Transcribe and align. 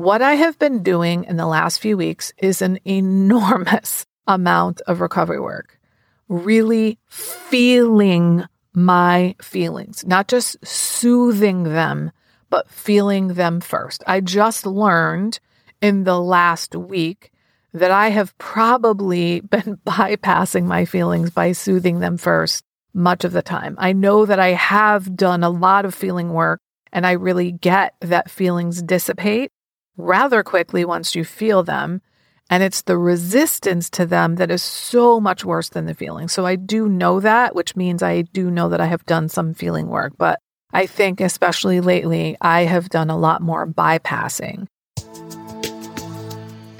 What 0.00 0.22
I 0.22 0.32
have 0.36 0.58
been 0.58 0.82
doing 0.82 1.24
in 1.24 1.36
the 1.36 1.44
last 1.44 1.78
few 1.78 1.94
weeks 1.94 2.32
is 2.38 2.62
an 2.62 2.78
enormous 2.86 4.06
amount 4.26 4.80
of 4.86 5.02
recovery 5.02 5.38
work, 5.38 5.78
really 6.26 6.98
feeling 7.10 8.44
my 8.72 9.34
feelings, 9.42 10.06
not 10.06 10.26
just 10.26 10.56
soothing 10.66 11.64
them, 11.64 12.12
but 12.48 12.70
feeling 12.70 13.34
them 13.34 13.60
first. 13.60 14.02
I 14.06 14.22
just 14.22 14.64
learned 14.64 15.38
in 15.82 16.04
the 16.04 16.18
last 16.18 16.74
week 16.74 17.30
that 17.74 17.90
I 17.90 18.08
have 18.08 18.38
probably 18.38 19.40
been 19.50 19.76
bypassing 19.86 20.64
my 20.64 20.86
feelings 20.86 21.28
by 21.28 21.52
soothing 21.52 22.00
them 22.00 22.16
first 22.16 22.64
much 22.94 23.22
of 23.22 23.32
the 23.32 23.42
time. 23.42 23.74
I 23.76 23.92
know 23.92 24.24
that 24.24 24.40
I 24.40 24.52
have 24.52 25.14
done 25.14 25.44
a 25.44 25.50
lot 25.50 25.84
of 25.84 25.94
feeling 25.94 26.32
work 26.32 26.58
and 26.90 27.06
I 27.06 27.12
really 27.12 27.52
get 27.52 27.96
that 28.00 28.30
feelings 28.30 28.80
dissipate 28.80 29.52
rather 29.96 30.42
quickly 30.42 30.84
once 30.84 31.14
you 31.14 31.24
feel 31.24 31.62
them. 31.62 32.02
And 32.48 32.62
it's 32.62 32.82
the 32.82 32.98
resistance 32.98 33.88
to 33.90 34.06
them 34.06 34.36
that 34.36 34.50
is 34.50 34.62
so 34.62 35.20
much 35.20 35.44
worse 35.44 35.68
than 35.68 35.86
the 35.86 35.94
feeling. 35.94 36.28
So 36.28 36.44
I 36.44 36.56
do 36.56 36.88
know 36.88 37.20
that, 37.20 37.54
which 37.54 37.76
means 37.76 38.02
I 38.02 38.22
do 38.22 38.50
know 38.50 38.68
that 38.70 38.80
I 38.80 38.86
have 38.86 39.06
done 39.06 39.28
some 39.28 39.54
feeling 39.54 39.86
work. 39.86 40.14
But 40.18 40.40
I 40.72 40.86
think, 40.86 41.20
especially 41.20 41.80
lately, 41.80 42.36
I 42.40 42.62
have 42.62 42.88
done 42.88 43.08
a 43.08 43.18
lot 43.18 43.40
more 43.40 43.66
bypassing. 43.66 44.66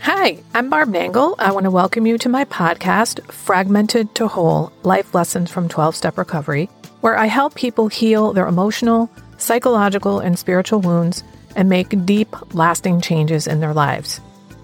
Hi, 0.00 0.38
I'm 0.54 0.70
Barb 0.70 0.88
Nangle. 0.88 1.36
I 1.38 1.52
want 1.52 1.64
to 1.64 1.70
welcome 1.70 2.06
you 2.06 2.18
to 2.18 2.28
my 2.28 2.44
podcast, 2.46 3.20
Fragmented 3.30 4.14
to 4.16 4.26
Whole 4.26 4.72
Life 4.82 5.14
Lessons 5.14 5.50
from 5.50 5.68
12 5.68 5.94
Step 5.94 6.18
Recovery, 6.18 6.68
where 7.00 7.16
I 7.16 7.26
help 7.26 7.54
people 7.54 7.88
heal 7.88 8.32
their 8.32 8.48
emotional, 8.48 9.10
psychological, 9.36 10.18
and 10.18 10.38
spiritual 10.38 10.80
wounds 10.80 11.22
and 11.60 11.68
make 11.68 12.06
deep, 12.06 12.34
lasting 12.54 13.02
changes 13.02 13.46
in 13.46 13.60
their 13.60 13.74
lives. 13.74 14.18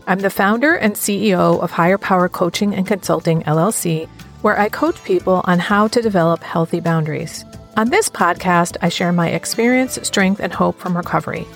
I'm 0.06 0.20
the 0.20 0.30
founder 0.30 0.74
and 0.77 0.95
CEO 0.95 1.60
of 1.60 1.70
Higher 1.70 1.98
Power 1.98 2.27
Coaching 2.27 2.75
and 2.75 2.86
Consulting, 2.86 3.42
LLC, 3.42 4.08
where 4.41 4.58
I 4.58 4.70
coach 4.70 5.05
people 5.05 5.42
on 5.44 5.58
how 5.58 5.88
to 5.88 6.00
develop 6.00 6.42
healthy 6.42 6.80
boundaries. 6.80 7.44
On 7.77 7.91
this 7.91 8.08
podcast, 8.08 8.78
I 8.80 8.88
share 8.88 9.12
my 9.12 9.28
experience, 9.28 9.98
strength, 10.05 10.41
and 10.41 10.55
hope 10.55 10.78
from 10.78 10.97
recovery. 10.97 11.47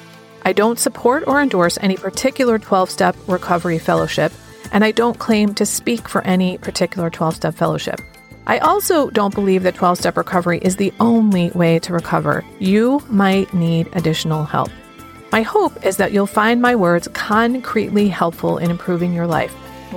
I 0.45 0.53
don't 0.53 0.79
support 0.79 1.25
or 1.27 1.41
endorse 1.41 1.79
any 1.81 1.97
particular 1.97 2.59
12 2.59 2.91
step 2.91 3.17
recovery 3.27 3.79
fellowship, 3.79 4.33
and 4.73 4.85
I 4.85 4.91
don't 4.91 5.19
claim 5.19 5.55
to 5.55 5.65
speak 5.65 6.07
for 6.07 6.23
any 6.27 6.59
particular 6.59 7.09
12 7.09 7.37
step 7.37 7.55
fellowship. 7.55 7.99
I 8.47 8.59
also 8.59 9.09
don't 9.09 9.35
believe 9.35 9.63
that 9.63 9.75
12 9.75 9.97
step 9.97 10.19
recovery 10.19 10.59
is 10.59 10.77
the 10.77 10.93
only 11.01 11.51
way 11.53 11.79
to 11.79 11.95
recover. 11.95 12.45
You 12.59 13.03
might 13.09 13.55
need 13.55 13.89
additional 13.95 14.45
help. 14.45 14.69
My 15.33 15.43
hope 15.43 15.87
is 15.87 15.97
that 15.99 16.11
you'll 16.11 16.27
find 16.27 16.61
my 16.61 16.75
words 16.75 17.07
concretely 17.09 18.09
helpful 18.09 18.59
in 18.59 18.69
improving 18.69 19.13
your 19.13 19.29
life, 19.29 19.53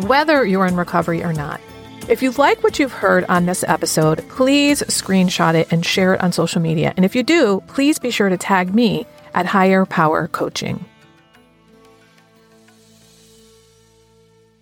whether 0.05 0.45
you're 0.45 0.67
in 0.67 0.75
recovery 0.75 1.23
or 1.23 1.33
not. 1.33 1.59
If 2.07 2.21
you 2.21 2.31
like 2.31 2.61
what 2.61 2.77
you've 2.77 2.91
heard 2.91 3.25
on 3.29 3.47
this 3.47 3.63
episode, 3.67 4.27
please 4.29 4.83
screenshot 4.83 5.55
it 5.55 5.71
and 5.71 5.83
share 5.83 6.13
it 6.13 6.21
on 6.21 6.33
social 6.33 6.61
media. 6.61 6.93
And 6.95 7.03
if 7.03 7.15
you 7.15 7.23
do, 7.23 7.63
please 7.65 7.97
be 7.97 8.11
sure 8.11 8.29
to 8.29 8.37
tag 8.37 8.75
me 8.75 9.07
at 9.33 9.47
Higher 9.47 9.85
Power 9.85 10.27
Coaching. 10.27 10.85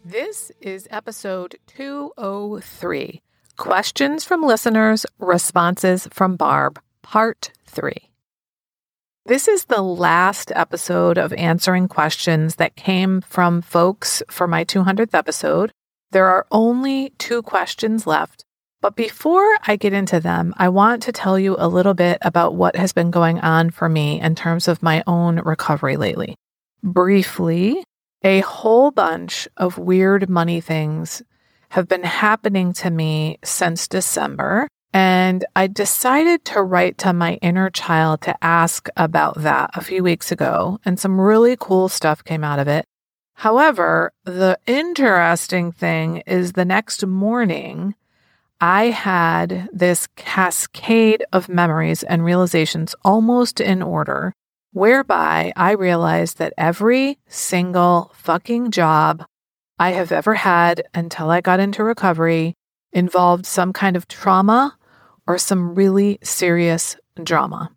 This 0.05 0.53
is 0.61 0.87
episode 0.89 1.57
203 1.67 3.21
Questions 3.57 4.23
from 4.23 4.41
Listeners, 4.41 5.05
Responses 5.19 6.07
from 6.11 6.37
Barb, 6.37 6.79
Part 7.01 7.51
3. 7.65 8.10
This 9.27 9.47
is 9.47 9.65
the 9.65 9.83
last 9.83 10.51
episode 10.55 11.19
of 11.19 11.31
answering 11.33 11.87
questions 11.87 12.55
that 12.55 12.75
came 12.75 13.21
from 13.21 13.61
folks 13.61 14.23
for 14.31 14.47
my 14.47 14.65
200th 14.65 15.13
episode. 15.13 15.71
There 16.09 16.25
are 16.25 16.47
only 16.51 17.11
two 17.19 17.43
questions 17.43 18.07
left. 18.07 18.43
But 18.81 18.95
before 18.95 19.47
I 19.67 19.75
get 19.75 19.93
into 19.93 20.19
them, 20.19 20.55
I 20.57 20.69
want 20.69 21.03
to 21.03 21.11
tell 21.11 21.37
you 21.37 21.55
a 21.59 21.67
little 21.67 21.93
bit 21.93 22.17
about 22.23 22.55
what 22.55 22.75
has 22.75 22.93
been 22.93 23.11
going 23.11 23.39
on 23.41 23.69
for 23.69 23.87
me 23.87 24.19
in 24.19 24.33
terms 24.33 24.67
of 24.67 24.81
my 24.81 25.03
own 25.05 25.37
recovery 25.41 25.97
lately. 25.97 26.35
Briefly, 26.81 27.83
a 28.23 28.39
whole 28.39 28.89
bunch 28.89 29.47
of 29.55 29.77
weird 29.77 30.31
money 30.31 30.61
things 30.61 31.21
have 31.69 31.87
been 31.87 32.03
happening 32.03 32.73
to 32.73 32.89
me 32.89 33.37
since 33.43 33.87
December. 33.87 34.67
And 34.93 35.45
I 35.55 35.67
decided 35.67 36.43
to 36.45 36.61
write 36.61 36.97
to 36.99 37.13
my 37.13 37.35
inner 37.35 37.69
child 37.69 38.21
to 38.21 38.43
ask 38.43 38.89
about 38.97 39.41
that 39.41 39.71
a 39.73 39.83
few 39.83 40.03
weeks 40.03 40.31
ago, 40.31 40.79
and 40.83 40.99
some 40.99 41.19
really 41.19 41.55
cool 41.57 41.87
stuff 41.87 42.23
came 42.23 42.43
out 42.43 42.59
of 42.59 42.67
it. 42.67 42.85
However, 43.35 44.11
the 44.25 44.59
interesting 44.67 45.71
thing 45.71 46.17
is 46.27 46.53
the 46.53 46.65
next 46.65 47.05
morning, 47.05 47.95
I 48.59 48.85
had 48.91 49.69
this 49.73 50.07
cascade 50.15 51.25
of 51.31 51.49
memories 51.49 52.03
and 52.03 52.23
realizations 52.23 52.93
almost 53.03 53.59
in 53.59 53.81
order, 53.81 54.33
whereby 54.73 55.53
I 55.55 55.71
realized 55.71 56.37
that 56.37 56.53
every 56.57 57.17
single 57.27 58.11
fucking 58.13 58.71
job 58.71 59.25
I 59.79 59.91
have 59.93 60.11
ever 60.11 60.35
had 60.35 60.83
until 60.93 61.31
I 61.31 61.41
got 61.41 61.59
into 61.59 61.83
recovery 61.83 62.53
involved 62.93 63.45
some 63.45 63.73
kind 63.73 63.95
of 63.95 64.07
trauma 64.07 64.77
or 65.27 65.37
some 65.37 65.75
really 65.75 66.19
serious 66.23 66.97
drama. 67.21 67.71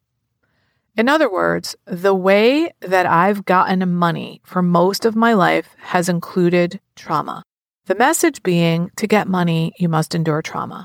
In 0.96 1.08
other 1.08 1.30
words, 1.30 1.74
the 1.86 2.14
way 2.14 2.72
that 2.80 3.06
I've 3.06 3.44
gotten 3.44 3.94
money 3.94 4.40
for 4.44 4.62
most 4.62 5.04
of 5.04 5.16
my 5.16 5.32
life 5.32 5.74
has 5.78 6.08
included 6.08 6.80
trauma. 6.94 7.42
The 7.86 7.96
message 7.96 8.42
being 8.42 8.90
to 8.96 9.06
get 9.06 9.26
money, 9.26 9.72
you 9.78 9.88
must 9.88 10.14
endure 10.14 10.40
trauma. 10.40 10.84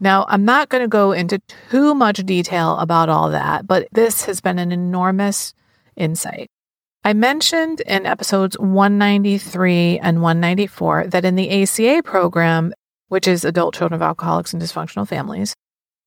Now, 0.00 0.26
I'm 0.28 0.44
not 0.44 0.68
going 0.68 0.82
to 0.82 0.88
go 0.88 1.12
into 1.12 1.38
too 1.70 1.94
much 1.94 2.18
detail 2.26 2.76
about 2.78 3.08
all 3.08 3.30
that, 3.30 3.66
but 3.66 3.88
this 3.92 4.24
has 4.24 4.40
been 4.40 4.58
an 4.58 4.72
enormous 4.72 5.54
insight. 5.96 6.48
I 7.04 7.12
mentioned 7.12 7.80
in 7.82 8.06
episodes 8.06 8.58
193 8.58 10.00
and 10.00 10.20
194 10.20 11.06
that 11.08 11.24
in 11.24 11.36
the 11.36 11.62
ACA 11.62 12.02
program, 12.02 12.74
which 13.08 13.28
is 13.28 13.44
Adult 13.44 13.74
Children 13.74 14.00
of 14.00 14.02
Alcoholics 14.02 14.52
and 14.52 14.60
Dysfunctional 14.60 15.06
Families, 15.06 15.54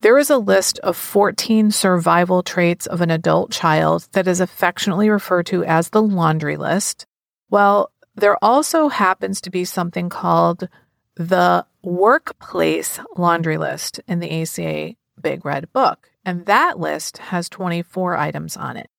there 0.02 0.18
is 0.18 0.30
a 0.30 0.38
list 0.38 0.80
of 0.80 0.96
14 0.96 1.72
survival 1.72 2.44
traits 2.44 2.86
of 2.86 3.02
an 3.02 3.10
adult 3.10 3.52
child 3.52 4.08
that 4.12 4.28
is 4.28 4.40
affectionately 4.40 5.10
referred 5.10 5.48
to 5.48 5.64
as 5.64 5.90
the 5.90 6.02
laundry 6.02 6.56
list. 6.58 7.06
Well, 7.50 7.92
there 8.16 8.38
also 8.44 8.90
happens 8.90 9.42
to 9.42 9.50
be 9.50 9.66
something 9.66 10.10
called 10.10 10.70
the 11.16 11.66
workplace 11.84 13.00
laundry 13.16 13.58
list 13.58 14.00
in 14.08 14.20
the 14.20 14.42
ACA 14.42 14.96
Big 15.20 15.46
Red 15.46 15.72
Book, 15.74 16.12
and 16.24 16.46
that 16.46 16.80
list 16.80 17.18
has 17.18 17.50
24 17.50 18.18
items 18.18 18.56
on 18.56 18.78
it. 18.78 18.90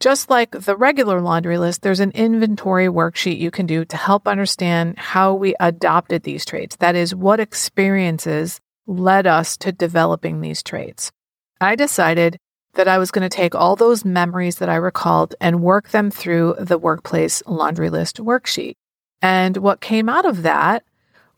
Just 0.00 0.30
like 0.30 0.52
the 0.52 0.76
regular 0.76 1.20
laundry 1.20 1.58
list, 1.58 1.82
there's 1.82 1.98
an 1.98 2.12
inventory 2.12 2.86
worksheet 2.86 3.40
you 3.40 3.50
can 3.50 3.66
do 3.66 3.84
to 3.86 3.96
help 3.96 4.28
understand 4.28 4.96
how 4.96 5.34
we 5.34 5.56
adopted 5.58 6.22
these 6.22 6.44
traits. 6.44 6.76
That 6.76 6.94
is, 6.94 7.14
what 7.14 7.40
experiences 7.40 8.60
led 8.88 9.26
us 9.26 9.56
to 9.58 9.70
developing 9.70 10.40
these 10.40 10.62
traits. 10.62 11.12
I 11.60 11.76
decided 11.76 12.38
that 12.74 12.88
I 12.88 12.98
was 12.98 13.10
going 13.10 13.28
to 13.28 13.36
take 13.36 13.54
all 13.54 13.76
those 13.76 14.04
memories 14.04 14.56
that 14.56 14.68
I 14.68 14.76
recalled 14.76 15.34
and 15.40 15.62
work 15.62 15.90
them 15.90 16.10
through 16.10 16.56
the 16.58 16.78
workplace 16.78 17.42
laundry 17.46 17.90
list 17.90 18.16
worksheet. 18.16 18.74
And 19.20 19.56
what 19.58 19.80
came 19.80 20.08
out 20.08 20.24
of 20.24 20.42
that 20.42 20.84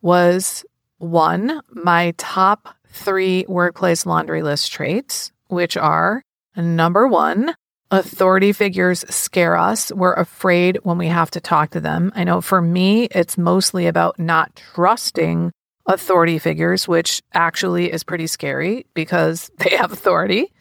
was 0.03 0.65
one, 0.99 1.61
my 1.71 2.15
top 2.19 2.75
three 2.89 3.45
workplace 3.49 4.07
laundry 4.07 4.43
list 4.43 4.71
traits, 4.71 5.33
which 5.49 5.77
are 5.77 6.23
number 6.57 7.09
one, 7.09 7.55
authority 7.91 8.53
figures 8.53 9.05
scare 9.09 9.57
us. 9.57 9.91
We're 9.93 10.15
afraid 10.15 10.79
when 10.83 10.99
we 10.99 11.09
have 11.09 11.31
to 11.33 11.41
talk 11.41 11.71
to 11.71 11.81
them. 11.81 12.13
I 12.15 12.25
know 12.25 12.41
for 12.41 12.61
me, 12.61 13.05
it's 13.05 13.39
mostly 13.39 13.87
about 13.87 14.19
not 14.19 14.55
trusting 14.75 15.53
authority 15.95 16.39
figures, 16.39 16.87
which 16.87 17.23
actually 17.33 17.93
is 17.93 18.05
pretty 18.05 18.27
scary 18.27 18.87
because 18.95 19.51
they 19.59 19.77
have 19.77 19.93
authority. 19.93 20.53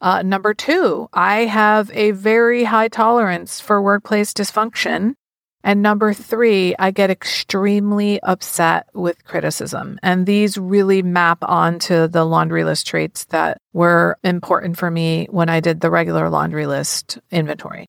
Uh, 0.00 0.22
number 0.22 0.52
two, 0.52 1.08
I 1.12 1.46
have 1.46 1.90
a 1.94 2.10
very 2.10 2.64
high 2.64 2.88
tolerance 2.88 3.60
for 3.60 3.80
workplace 3.80 4.32
dysfunction. 4.32 5.14
And 5.62 5.80
number 5.80 6.12
three, 6.12 6.74
I 6.78 6.90
get 6.90 7.10
extremely 7.10 8.20
upset 8.20 8.86
with 8.92 9.24
criticism. 9.24 9.98
And 10.02 10.26
these 10.26 10.58
really 10.58 11.02
map 11.02 11.38
onto 11.40 12.06
the 12.06 12.24
laundry 12.24 12.64
list 12.64 12.86
traits 12.86 13.24
that 13.26 13.56
were 13.72 14.18
important 14.22 14.76
for 14.76 14.90
me 14.90 15.26
when 15.30 15.48
I 15.48 15.60
did 15.60 15.80
the 15.80 15.90
regular 15.90 16.28
laundry 16.28 16.66
list 16.66 17.18
inventory. 17.30 17.86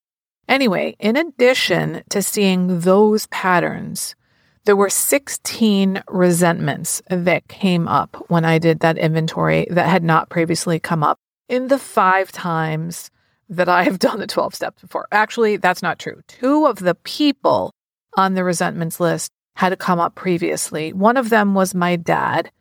Anyway, 0.48 0.96
in 1.00 1.18
addition 1.18 2.02
to 2.12 2.22
seeing 2.22 2.80
those 2.80 3.28
patterns, 3.28 4.16
there 4.66 4.76
were 4.76 4.90
16 4.90 6.04
resentments 6.08 7.02
that 7.10 7.48
came 7.48 7.88
up 7.88 8.26
when 8.28 8.44
I 8.44 8.58
did 8.58 8.80
that 8.80 8.98
inventory 8.98 9.68
that 9.70 9.88
had 9.88 10.04
not 10.04 10.30
previously 10.30 10.80
come 10.80 11.04
up 11.04 11.20
in 11.48 11.68
the 11.68 11.78
five 11.78 12.32
times 12.32 13.12
that 13.48 13.70
I 13.70 13.84
have 13.84 14.00
done 14.00 14.20
the 14.20 14.28
12 14.28 14.56
steps 14.56 14.82
before. 14.82 15.08
Actually, 15.12 15.58
that's 15.58 15.84
not 15.84 16.00
true. 16.00 16.22
Two 16.28 16.66
of 16.66 16.80
the 16.80 16.96
people 16.96 17.72
on 18.18 18.34
the 18.34 18.44
resentments 18.44 19.00
list 19.00 19.32
had 19.56 19.78
come 19.78 20.00
up 20.00 20.16
previously. 20.16 20.92
One 20.94 21.16
of 21.16 21.30
them 21.30 21.54
was 21.54 21.76
my 21.76 21.96
dad. 21.96 22.52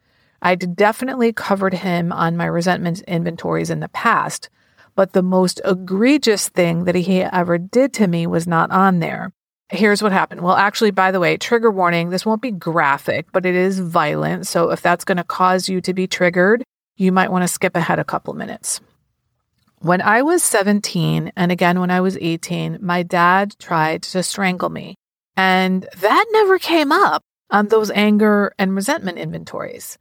I'd 0.42 0.76
definitely 0.76 1.32
covered 1.32 1.74
him 1.74 2.12
on 2.12 2.36
my 2.36 2.44
resentment 2.44 3.00
inventories 3.02 3.70
in 3.70 3.80
the 3.80 3.88
past, 3.88 4.50
but 4.94 5.12
the 5.12 5.22
most 5.22 5.60
egregious 5.64 6.50
thing 6.50 6.84
that 6.84 6.94
he 6.94 7.22
ever 7.22 7.56
did 7.56 7.94
to 7.94 8.06
me 8.06 8.26
was 8.26 8.46
not 8.46 8.70
on 8.70 9.00
there. 9.00 9.32
Here's 9.70 10.02
what 10.02 10.12
happened. 10.12 10.42
Well, 10.42 10.56
actually, 10.56 10.90
by 10.90 11.10
the 11.10 11.20
way, 11.20 11.36
trigger 11.36 11.70
warning 11.70 12.10
this 12.10 12.26
won't 12.26 12.42
be 12.42 12.50
graphic, 12.50 13.26
but 13.32 13.46
it 13.46 13.54
is 13.54 13.78
violent. 13.78 14.46
So 14.46 14.70
if 14.70 14.82
that's 14.82 15.04
going 15.04 15.16
to 15.16 15.24
cause 15.24 15.68
you 15.68 15.80
to 15.80 15.94
be 15.94 16.06
triggered, 16.06 16.62
you 16.96 17.10
might 17.12 17.32
want 17.32 17.42
to 17.42 17.48
skip 17.48 17.74
ahead 17.74 17.98
a 17.98 18.04
couple 18.04 18.34
minutes. 18.34 18.80
When 19.78 20.00
I 20.00 20.22
was 20.22 20.42
17, 20.42 21.32
and 21.36 21.52
again 21.52 21.80
when 21.80 21.90
I 21.90 22.00
was 22.00 22.16
18, 22.18 22.78
my 22.80 23.02
dad 23.02 23.54
tried 23.58 24.02
to 24.04 24.22
strangle 24.22 24.70
me. 24.70 24.96
And 25.36 25.88
that 25.98 26.26
never 26.30 26.58
came 26.58 26.92
up 26.92 27.22
on 27.50 27.68
those 27.68 27.90
anger 27.90 28.54
and 28.58 28.74
resentment 28.74 29.18
inventories. 29.18 29.98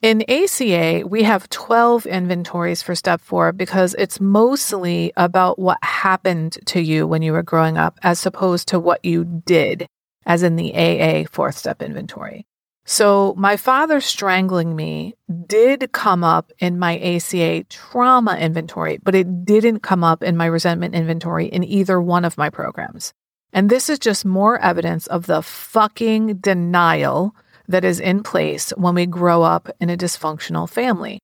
In 0.00 0.22
ACA, 0.30 1.02
we 1.08 1.24
have 1.24 1.50
12 1.50 2.06
inventories 2.06 2.82
for 2.82 2.94
step 2.94 3.20
four 3.20 3.50
because 3.50 3.96
it's 3.98 4.20
mostly 4.20 5.12
about 5.16 5.58
what 5.58 5.82
happened 5.82 6.56
to 6.66 6.80
you 6.80 7.04
when 7.04 7.20
you 7.20 7.32
were 7.32 7.42
growing 7.42 7.76
up 7.76 7.98
as 8.04 8.24
opposed 8.24 8.68
to 8.68 8.78
what 8.78 9.04
you 9.04 9.24
did, 9.24 9.88
as 10.24 10.44
in 10.44 10.54
the 10.54 10.72
AA 10.72 11.24
fourth 11.28 11.58
step 11.58 11.82
inventory. 11.82 12.46
So, 12.84 13.34
my 13.36 13.56
father 13.56 14.00
strangling 14.00 14.76
me 14.76 15.14
did 15.46 15.90
come 15.90 16.22
up 16.22 16.52
in 16.60 16.78
my 16.78 16.96
ACA 17.00 17.64
trauma 17.64 18.36
inventory, 18.36 18.98
but 19.02 19.16
it 19.16 19.44
didn't 19.44 19.80
come 19.80 20.04
up 20.04 20.22
in 20.22 20.36
my 20.36 20.46
resentment 20.46 20.94
inventory 20.94 21.46
in 21.46 21.64
either 21.64 22.00
one 22.00 22.24
of 22.24 22.38
my 22.38 22.50
programs. 22.50 23.12
And 23.52 23.68
this 23.68 23.90
is 23.90 23.98
just 23.98 24.24
more 24.24 24.60
evidence 24.60 25.08
of 25.08 25.26
the 25.26 25.42
fucking 25.42 26.36
denial 26.36 27.34
that 27.68 27.84
is 27.84 28.00
in 28.00 28.22
place 28.22 28.70
when 28.70 28.94
we 28.94 29.06
grow 29.06 29.42
up 29.42 29.68
in 29.78 29.90
a 29.90 29.96
dysfunctional 29.96 30.68
family. 30.68 31.20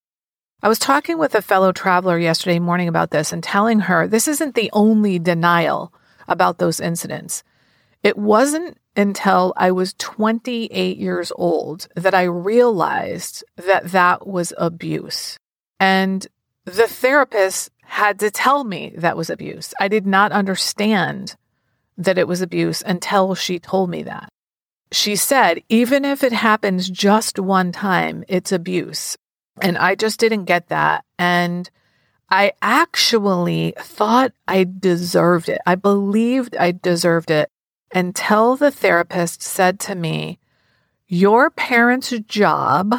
I 0.63 0.69
was 0.69 0.79
talking 0.79 1.19
with 1.19 1.35
a 1.35 1.43
fellow 1.43 1.73
traveler 1.73 2.19
yesterday 2.19 2.59
morning 2.59 2.89
about 2.89 3.11
this 3.11 3.33
and 3.33 3.43
telling 3.43 3.81
her 3.81 4.07
this 4.07 4.29
isn't 4.29 4.55
the 4.55 4.71
only 4.73 5.19
denial 5.19 5.93
about 6.29 6.59
those 6.59 6.81
incidents. 6.81 7.43
It 8.03 8.17
wasn't 8.17 8.79
until 8.97 9.53
I 9.57 9.73
was 9.73 9.95
28 9.99 10.97
years 10.97 11.33
old 11.37 11.89
that 11.97 12.15
I 12.15 12.23
realized 12.23 13.45
that 13.57 13.91
that 13.93 14.27
was 14.27 14.53
abuse. 14.57 15.39
And 15.81 16.27
the 16.65 16.87
therapist 16.87 17.71
had 17.83 18.19
to 18.21 18.31
tell 18.31 18.65
me 18.65 18.93
that 18.97 19.17
was 19.17 19.31
abuse. 19.31 19.75
I 19.79 19.89
did 19.89 20.07
not 20.07 20.33
understand 20.33 21.37
that 21.99 22.19
it 22.19 22.29
was 22.29 22.41
abuse 22.41 22.83
until 22.87 23.35
she 23.35 23.59
told 23.59 23.91
me 23.91 24.03
that 24.05 24.29
she 24.95 25.17
said, 25.17 25.63
even 25.69 26.05
if 26.05 26.23
it 26.23 26.33
happens 26.33 26.89
just 26.89 27.39
one 27.39 27.73
time, 27.73 28.25
it's 28.29 28.53
abuse. 28.53 29.17
And 29.61 29.79
I 29.79 29.95
just 29.95 30.21
didn't 30.21 30.45
get 30.45 30.69
that. 30.69 31.05
And 31.19 31.71
I 32.31 32.53
actually 32.63 33.75
thought 33.79 34.33
I 34.49 34.65
deserved 34.65 35.49
it. 35.49 35.61
I 35.67 35.75
believed 35.75 36.57
I 36.57 36.73
deserved 36.73 37.31
it 37.31 37.51
until 37.95 38.57
the 38.57 38.71
therapist 38.71 39.43
said 39.43 39.79
to 39.81 39.95
me, 39.95 40.39
Your 41.07 41.51
parents' 41.51 42.19
job 42.27 42.95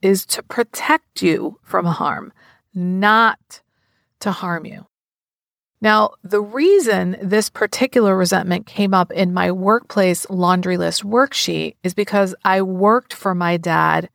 is 0.00 0.24
to 0.26 0.42
protect 0.42 1.22
you 1.22 1.58
from 1.62 1.84
harm, 1.84 2.32
not 2.74 3.60
to 4.20 4.30
harm 4.32 4.64
you. 4.64 4.86
Now, 5.82 6.10
the 6.22 6.42
reason 6.42 7.16
this 7.22 7.48
particular 7.48 8.14
resentment 8.14 8.66
came 8.66 8.92
up 8.92 9.10
in 9.10 9.32
my 9.32 9.50
workplace 9.50 10.28
laundry 10.28 10.76
list 10.76 11.04
worksheet 11.04 11.76
is 11.82 11.94
because 11.94 12.34
I 12.44 12.60
worked 12.60 13.14
for 13.14 13.34
my 13.34 13.56
dad 13.56 14.10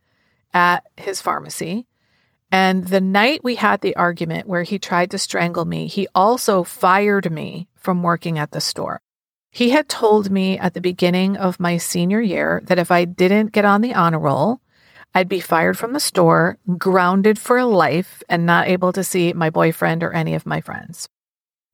at 0.54 0.86
his 0.96 1.22
pharmacy. 1.22 1.88
And 2.52 2.88
the 2.88 3.02
night 3.02 3.44
we 3.44 3.56
had 3.56 3.82
the 3.82 3.96
argument 3.96 4.48
where 4.48 4.62
he 4.62 4.78
tried 4.78 5.10
to 5.12 5.18
strangle 5.18 5.66
me, 5.66 5.88
he 5.88 6.08
also 6.14 6.64
fired 6.64 7.32
me 7.32 7.68
from 7.76 8.04
working 8.04 8.38
at 8.38 8.52
the 8.52 8.62
store. 8.62 9.02
He 9.50 9.72
had 9.72 9.90
told 9.90 10.30
me 10.30 10.60
at 10.60 10.76
the 10.76 10.82
beginning 10.82 11.36
of 11.36 11.60
my 11.60 11.78
senior 11.78 12.22
year 12.22 12.62
that 12.66 12.78
if 12.78 12.92
I 12.92 13.06
didn't 13.06 13.54
get 13.54 13.66
on 13.66 13.82
the 13.82 13.96
honor 13.96 14.20
roll, 14.20 14.60
I'd 15.16 15.30
be 15.30 15.40
fired 15.40 15.78
from 15.78 15.94
the 15.94 16.00
store, 16.00 16.60
grounded 16.78 17.40
for 17.40 17.64
life, 17.64 18.22
and 18.30 18.46
not 18.46 18.68
able 18.68 18.92
to 18.94 19.04
see 19.04 19.34
my 19.34 19.50
boyfriend 19.50 20.04
or 20.04 20.12
any 20.12 20.36
of 20.36 20.46
my 20.46 20.62
friends. 20.62 21.08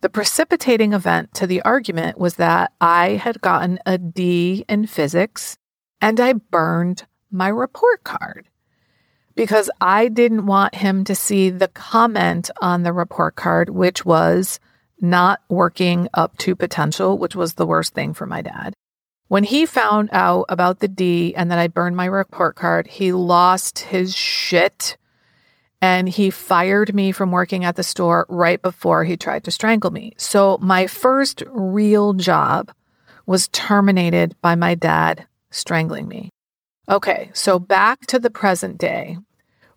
The 0.01 0.09
precipitating 0.09 0.93
event 0.93 1.33
to 1.35 1.45
the 1.45 1.61
argument 1.61 2.17
was 2.17 2.35
that 2.35 2.73
I 2.81 3.11
had 3.11 3.39
gotten 3.39 3.77
a 3.85 3.99
D 3.99 4.65
in 4.67 4.87
physics 4.87 5.57
and 6.01 6.19
I 6.19 6.33
burned 6.33 7.05
my 7.31 7.47
report 7.47 8.03
card 8.03 8.47
because 9.35 9.69
I 9.79 10.07
didn't 10.07 10.47
want 10.47 10.75
him 10.75 11.03
to 11.03 11.13
see 11.13 11.51
the 11.51 11.67
comment 11.67 12.49
on 12.61 12.81
the 12.81 12.93
report 12.93 13.35
card, 13.35 13.69
which 13.69 14.03
was 14.03 14.59
not 14.99 15.41
working 15.49 16.07
up 16.15 16.35
to 16.39 16.55
potential, 16.55 17.17
which 17.19 17.35
was 17.35 17.53
the 17.53 17.67
worst 17.67 17.93
thing 17.93 18.15
for 18.15 18.25
my 18.25 18.41
dad. 18.41 18.73
When 19.27 19.43
he 19.43 19.67
found 19.67 20.09
out 20.11 20.45
about 20.49 20.79
the 20.79 20.87
D 20.87 21.35
and 21.35 21.51
that 21.51 21.59
I 21.59 21.67
burned 21.67 21.95
my 21.95 22.05
report 22.05 22.55
card, 22.55 22.87
he 22.87 23.13
lost 23.13 23.79
his 23.79 24.15
shit 24.15 24.97
and 25.81 26.07
he 26.07 26.29
fired 26.29 26.93
me 26.93 27.11
from 27.11 27.31
working 27.31 27.65
at 27.65 27.75
the 27.75 27.83
store 27.83 28.25
right 28.29 28.61
before 28.61 29.03
he 29.03 29.17
tried 29.17 29.43
to 29.45 29.51
strangle 29.51 29.91
me. 29.91 30.13
So 30.17 30.59
my 30.61 30.87
first 30.87 31.43
real 31.47 32.13
job 32.13 32.71
was 33.25 33.47
terminated 33.49 34.35
by 34.41 34.55
my 34.55 34.75
dad 34.75 35.25
strangling 35.49 36.07
me. 36.07 36.29
Okay, 36.87 37.31
so 37.33 37.57
back 37.57 38.05
to 38.07 38.19
the 38.19 38.29
present 38.29 38.77
day. 38.77 39.17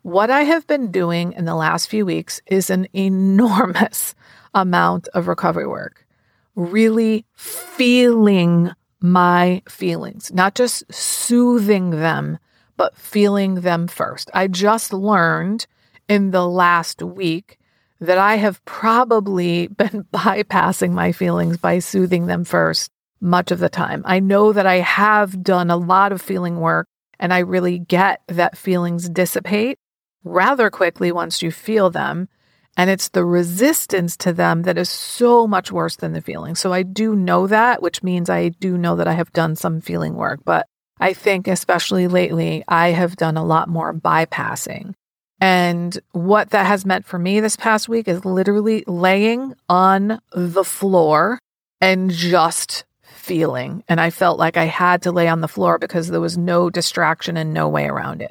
What 0.02 0.30
I 0.30 0.42
have 0.42 0.66
been 0.66 0.90
doing 0.90 1.32
in 1.32 1.46
the 1.46 1.54
last 1.54 1.88
few 1.88 2.04
weeks 2.04 2.40
is 2.46 2.68
an 2.68 2.86
enormous 2.92 4.14
amount 4.54 5.08
of 5.08 5.26
recovery 5.26 5.66
work, 5.66 6.06
really 6.54 7.24
feeling 7.34 8.70
my 9.00 9.62
feelings, 9.68 10.32
not 10.32 10.54
just 10.54 10.92
soothing 10.92 11.90
them, 11.90 12.38
but 12.76 12.96
feeling 12.96 13.56
them 13.56 13.86
first. 13.86 14.30
I 14.34 14.48
just 14.48 14.92
learned 14.92 15.66
in 16.08 16.30
the 16.30 16.46
last 16.46 17.02
week 17.02 17.58
that 18.00 18.18
I 18.18 18.36
have 18.36 18.64
probably 18.64 19.66
been 19.68 20.04
bypassing 20.12 20.92
my 20.92 21.12
feelings 21.12 21.56
by 21.56 21.78
soothing 21.78 22.26
them 22.26 22.44
first 22.44 22.90
much 23.20 23.50
of 23.50 23.58
the 23.58 23.68
time. 23.68 24.02
I 24.04 24.20
know 24.20 24.52
that 24.52 24.66
I 24.66 24.76
have 24.76 25.42
done 25.42 25.70
a 25.70 25.76
lot 25.76 26.12
of 26.12 26.20
feeling 26.20 26.60
work 26.60 26.86
and 27.18 27.32
I 27.32 27.38
really 27.38 27.78
get 27.78 28.20
that 28.28 28.56
feelings 28.58 29.08
dissipate 29.08 29.78
rather 30.24 30.70
quickly 30.70 31.12
once 31.12 31.42
you 31.42 31.50
feel 31.50 31.90
them. 31.90 32.28
And 32.76 32.90
it's 32.90 33.10
the 33.10 33.24
resistance 33.24 34.16
to 34.18 34.32
them 34.32 34.62
that 34.62 34.76
is 34.76 34.90
so 34.90 35.46
much 35.46 35.70
worse 35.70 35.94
than 35.94 36.12
the 36.12 36.20
feeling. 36.20 36.56
So 36.56 36.72
I 36.72 36.82
do 36.82 37.14
know 37.14 37.46
that, 37.46 37.80
which 37.82 38.02
means 38.02 38.28
I 38.28 38.48
do 38.48 38.76
know 38.76 38.96
that 38.96 39.06
I 39.06 39.12
have 39.12 39.32
done 39.32 39.54
some 39.54 39.80
feeling 39.80 40.14
work. 40.14 40.40
But 40.44 40.66
I 40.98 41.12
think, 41.12 41.46
especially 41.46 42.08
lately, 42.08 42.64
I 42.66 42.88
have 42.88 43.14
done 43.14 43.36
a 43.36 43.44
lot 43.44 43.68
more 43.68 43.94
bypassing. 43.94 44.94
And 45.40 45.98
what 46.12 46.50
that 46.50 46.66
has 46.66 46.86
meant 46.86 47.04
for 47.04 47.18
me 47.18 47.40
this 47.40 47.56
past 47.56 47.88
week 47.88 48.08
is 48.08 48.24
literally 48.24 48.84
laying 48.86 49.54
on 49.68 50.20
the 50.32 50.64
floor 50.64 51.38
and 51.80 52.10
just 52.10 52.84
feeling. 53.02 53.84
And 53.88 54.00
I 54.00 54.10
felt 54.10 54.38
like 54.38 54.56
I 54.56 54.64
had 54.64 55.02
to 55.02 55.12
lay 55.12 55.28
on 55.28 55.40
the 55.40 55.48
floor 55.48 55.78
because 55.78 56.08
there 56.08 56.20
was 56.20 56.38
no 56.38 56.70
distraction 56.70 57.36
and 57.36 57.52
no 57.52 57.68
way 57.68 57.86
around 57.86 58.22
it. 58.22 58.30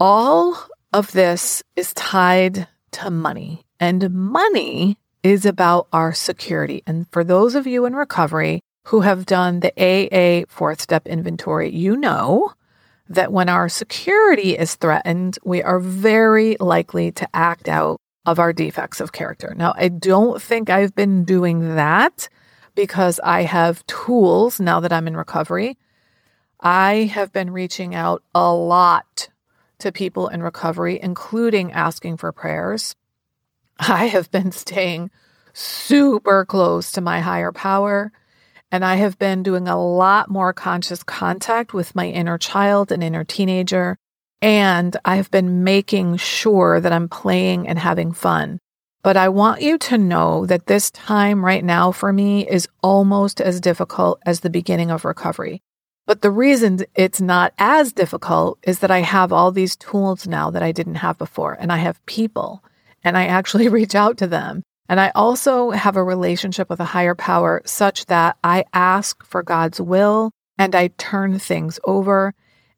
All 0.00 0.56
of 0.92 1.12
this 1.12 1.62
is 1.76 1.92
tied 1.94 2.68
to 2.92 3.10
money, 3.10 3.64
and 3.80 4.10
money 4.12 4.98
is 5.22 5.46
about 5.46 5.88
our 5.92 6.12
security. 6.12 6.82
And 6.86 7.06
for 7.10 7.24
those 7.24 7.54
of 7.54 7.66
you 7.66 7.86
in 7.86 7.94
recovery 7.94 8.60
who 8.86 9.00
have 9.00 9.24
done 9.24 9.60
the 9.60 9.72
AA 9.78 10.44
fourth 10.48 10.80
step 10.80 11.06
inventory, 11.06 11.70
you 11.70 11.96
know 11.96 12.52
that 13.12 13.32
when 13.32 13.48
our 13.48 13.68
security 13.68 14.56
is 14.56 14.74
threatened, 14.74 15.38
we 15.44 15.62
are 15.62 15.78
very 15.78 16.56
likely 16.58 17.12
to 17.12 17.28
act 17.34 17.68
out 17.68 18.00
of 18.24 18.38
our 18.38 18.52
defects 18.52 19.00
of 19.00 19.12
character. 19.12 19.54
Now, 19.56 19.74
I 19.76 19.88
don't 19.88 20.40
think 20.40 20.70
I've 20.70 20.94
been 20.94 21.24
doing 21.24 21.74
that 21.76 22.28
because 22.74 23.20
I 23.22 23.42
have 23.42 23.86
tools 23.86 24.60
now 24.60 24.80
that 24.80 24.92
I'm 24.92 25.06
in 25.06 25.16
recovery. 25.16 25.76
I 26.60 27.10
have 27.12 27.32
been 27.32 27.50
reaching 27.50 27.94
out 27.94 28.22
a 28.34 28.52
lot 28.52 29.28
to 29.80 29.92
people 29.92 30.28
in 30.28 30.42
recovery, 30.42 30.98
including 31.02 31.72
asking 31.72 32.16
for 32.16 32.32
prayers. 32.32 32.94
I 33.78 34.06
have 34.06 34.30
been 34.30 34.52
staying 34.52 35.10
super 35.52 36.44
close 36.44 36.92
to 36.92 37.00
my 37.00 37.20
higher 37.20 37.52
power. 37.52 38.12
And 38.72 38.86
I 38.86 38.96
have 38.96 39.18
been 39.18 39.42
doing 39.42 39.68
a 39.68 39.78
lot 39.78 40.30
more 40.30 40.54
conscious 40.54 41.02
contact 41.02 41.74
with 41.74 41.94
my 41.94 42.08
inner 42.08 42.38
child 42.38 42.90
and 42.90 43.04
inner 43.04 43.22
teenager. 43.22 43.98
And 44.40 44.96
I've 45.04 45.30
been 45.30 45.62
making 45.62 46.16
sure 46.16 46.80
that 46.80 46.90
I'm 46.90 47.10
playing 47.10 47.68
and 47.68 47.78
having 47.78 48.12
fun. 48.12 48.58
But 49.02 49.18
I 49.18 49.28
want 49.28 49.60
you 49.60 49.76
to 49.76 49.98
know 49.98 50.46
that 50.46 50.68
this 50.68 50.90
time 50.90 51.44
right 51.44 51.62
now 51.62 51.92
for 51.92 52.14
me 52.14 52.48
is 52.48 52.66
almost 52.82 53.42
as 53.42 53.60
difficult 53.60 54.22
as 54.24 54.40
the 54.40 54.50
beginning 54.50 54.90
of 54.90 55.04
recovery. 55.04 55.60
But 56.06 56.22
the 56.22 56.30
reason 56.30 56.80
it's 56.94 57.20
not 57.20 57.52
as 57.58 57.92
difficult 57.92 58.58
is 58.62 58.78
that 58.78 58.90
I 58.90 59.00
have 59.00 59.32
all 59.32 59.52
these 59.52 59.76
tools 59.76 60.26
now 60.26 60.50
that 60.50 60.62
I 60.62 60.72
didn't 60.72 60.96
have 60.96 61.18
before, 61.18 61.56
and 61.60 61.70
I 61.70 61.76
have 61.76 62.04
people, 62.06 62.64
and 63.04 63.18
I 63.18 63.26
actually 63.26 63.68
reach 63.78 63.94
out 63.94 64.16
to 64.18 64.26
them. 64.26 64.62
And 64.88 65.00
I 65.00 65.10
also 65.14 65.70
have 65.70 65.96
a 65.96 66.04
relationship 66.04 66.68
with 66.68 66.80
a 66.80 66.84
higher 66.84 67.14
power 67.14 67.62
such 67.64 68.06
that 68.06 68.36
I 68.42 68.64
ask 68.72 69.24
for 69.24 69.42
God's 69.42 69.80
will 69.80 70.32
and 70.58 70.74
I 70.74 70.88
turn 70.98 71.38
things 71.38 71.78
over. 71.84 72.34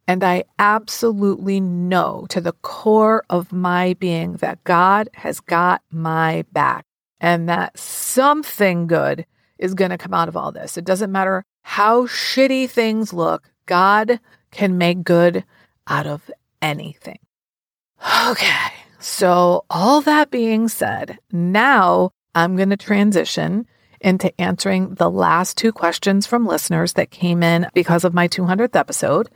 And 0.07 0.23
I 0.23 0.45
absolutely 0.59 1.61
know 1.61 2.27
to 2.29 2.41
the 2.41 2.53
core 2.53 3.25
of 3.31 3.53
my 3.53 3.95
being 3.95 4.35
that 4.35 4.63
God 4.65 5.09
has 5.15 5.41
got 5.41 5.83
my 5.91 6.45
back 6.53 6.85
and 7.21 7.49
that 7.49 7.79
something 7.79 8.87
good 8.87 9.25
is 9.59 9.75
going 9.75 9.91
to 9.91 9.99
come 9.99 10.13
out 10.13 10.29
of 10.29 10.37
all 10.37 10.53
this. 10.53 10.77
It 10.77 10.85
doesn't 10.85 11.11
matter 11.11 11.45
how 11.63 12.07
shitty 12.07 12.69
things 12.69 13.15
look, 13.15 13.51
God 13.67 14.21
can 14.51 14.77
make 14.77 15.05
good 15.05 15.45
out 15.89 16.07
of 16.07 16.31
anything. 16.61 17.19
Okay, 18.29 18.73
so 19.05 19.67
all 19.69 20.01
that 20.01 20.31
being 20.31 20.67
said, 20.69 21.19
now 21.31 22.11
I'm 22.35 22.57
going 22.57 22.71
to 22.71 22.77
transition 22.79 23.67
into 24.01 24.41
answering 24.41 24.95
the 24.95 25.11
last 25.11 25.59
two 25.59 25.73
questions 25.73 26.27
from 26.27 26.47
listeners 26.47 26.95
that 26.95 27.11
came 27.11 27.43
in 27.43 27.67
because 27.75 28.05
of 28.05 28.15
my 28.15 28.29
200th 28.29 28.75
episode. 28.75 29.29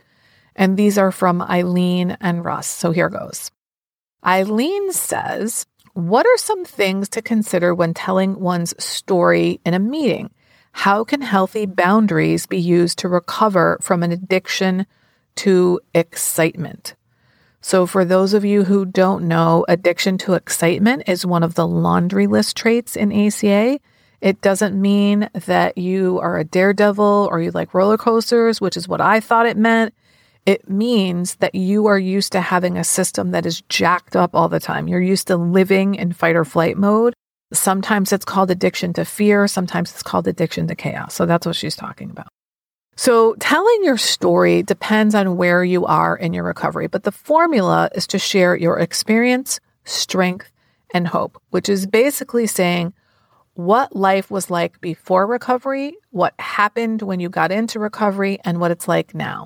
And 0.55 0.75
these 0.75 0.97
are 0.97 1.11
from 1.11 1.43
Eileen 1.43 2.17
and 2.19 2.43
Russ. 2.43 2.65
So 2.65 2.89
here 2.89 3.09
goes. 3.09 3.51
Eileen 4.25 4.91
says, 4.91 5.67
What 5.93 6.25
are 6.25 6.37
some 6.37 6.65
things 6.65 7.07
to 7.09 7.21
consider 7.21 7.75
when 7.75 7.93
telling 7.93 8.39
one's 8.39 8.73
story 8.83 9.61
in 9.63 9.75
a 9.75 9.79
meeting? 9.79 10.31
How 10.71 11.03
can 11.03 11.21
healthy 11.21 11.67
boundaries 11.67 12.47
be 12.47 12.59
used 12.59 12.97
to 12.99 13.07
recover 13.07 13.77
from 13.83 14.01
an 14.01 14.11
addiction 14.11 14.87
to 15.35 15.79
excitement? 15.93 16.95
So, 17.61 17.85
for 17.85 18.05
those 18.05 18.33
of 18.33 18.45
you 18.45 18.63
who 18.63 18.85
don't 18.85 19.27
know, 19.27 19.65
addiction 19.67 20.17
to 20.19 20.33
excitement 20.33 21.03
is 21.07 21.25
one 21.25 21.43
of 21.43 21.55
the 21.55 21.67
laundry 21.67 22.25
list 22.25 22.55
traits 22.55 22.95
in 22.95 23.11
ACA. 23.11 23.79
It 24.21 24.41
doesn't 24.41 24.79
mean 24.79 25.29
that 25.33 25.77
you 25.77 26.19
are 26.19 26.37
a 26.37 26.43
daredevil 26.43 27.27
or 27.31 27.41
you 27.41 27.51
like 27.51 27.73
roller 27.73 27.97
coasters, 27.97 28.61
which 28.61 28.77
is 28.77 28.87
what 28.87 29.01
I 29.01 29.19
thought 29.19 29.45
it 29.45 29.57
meant. 29.57 29.93
It 30.45 30.69
means 30.69 31.35
that 31.35 31.53
you 31.53 31.85
are 31.87 31.99
used 31.99 32.31
to 32.31 32.41
having 32.41 32.77
a 32.77 32.83
system 32.83 33.31
that 33.31 33.45
is 33.45 33.61
jacked 33.69 34.15
up 34.15 34.33
all 34.33 34.49
the 34.49 34.59
time. 34.59 34.87
You're 34.87 35.01
used 35.01 35.27
to 35.27 35.37
living 35.37 35.95
in 35.95 36.13
fight 36.13 36.35
or 36.35 36.45
flight 36.45 36.77
mode. 36.77 37.13
Sometimes 37.51 38.13
it's 38.13 38.25
called 38.25 38.51
addiction 38.51 38.93
to 38.93 39.05
fear, 39.05 39.47
sometimes 39.47 39.91
it's 39.91 40.03
called 40.03 40.27
addiction 40.27 40.67
to 40.67 40.75
chaos. 40.75 41.13
So 41.13 41.25
that's 41.25 41.45
what 41.45 41.55
she's 41.55 41.75
talking 41.75 42.09
about. 42.09 42.27
So, 42.99 43.33
telling 43.39 43.85
your 43.85 43.97
story 43.97 44.61
depends 44.61 45.15
on 45.15 45.37
where 45.37 45.63
you 45.63 45.85
are 45.85 46.17
in 46.17 46.33
your 46.33 46.43
recovery, 46.43 46.87
but 46.87 47.03
the 47.03 47.13
formula 47.13 47.89
is 47.95 48.05
to 48.07 48.19
share 48.19 48.57
your 48.57 48.77
experience, 48.77 49.61
strength, 49.85 50.51
and 50.93 51.07
hope, 51.07 51.41
which 51.49 51.69
is 51.69 51.87
basically 51.87 52.45
saying 52.45 52.91
what 53.53 53.95
life 53.95 54.29
was 54.29 54.49
like 54.49 54.81
before 54.81 55.25
recovery, 55.27 55.95
what 56.09 56.33
happened 56.39 57.01
when 57.01 57.21
you 57.21 57.29
got 57.29 57.53
into 57.53 57.79
recovery, 57.79 58.37
and 58.43 58.59
what 58.59 58.69
it's 58.69 58.89
like 58.89 59.15
now. 59.15 59.45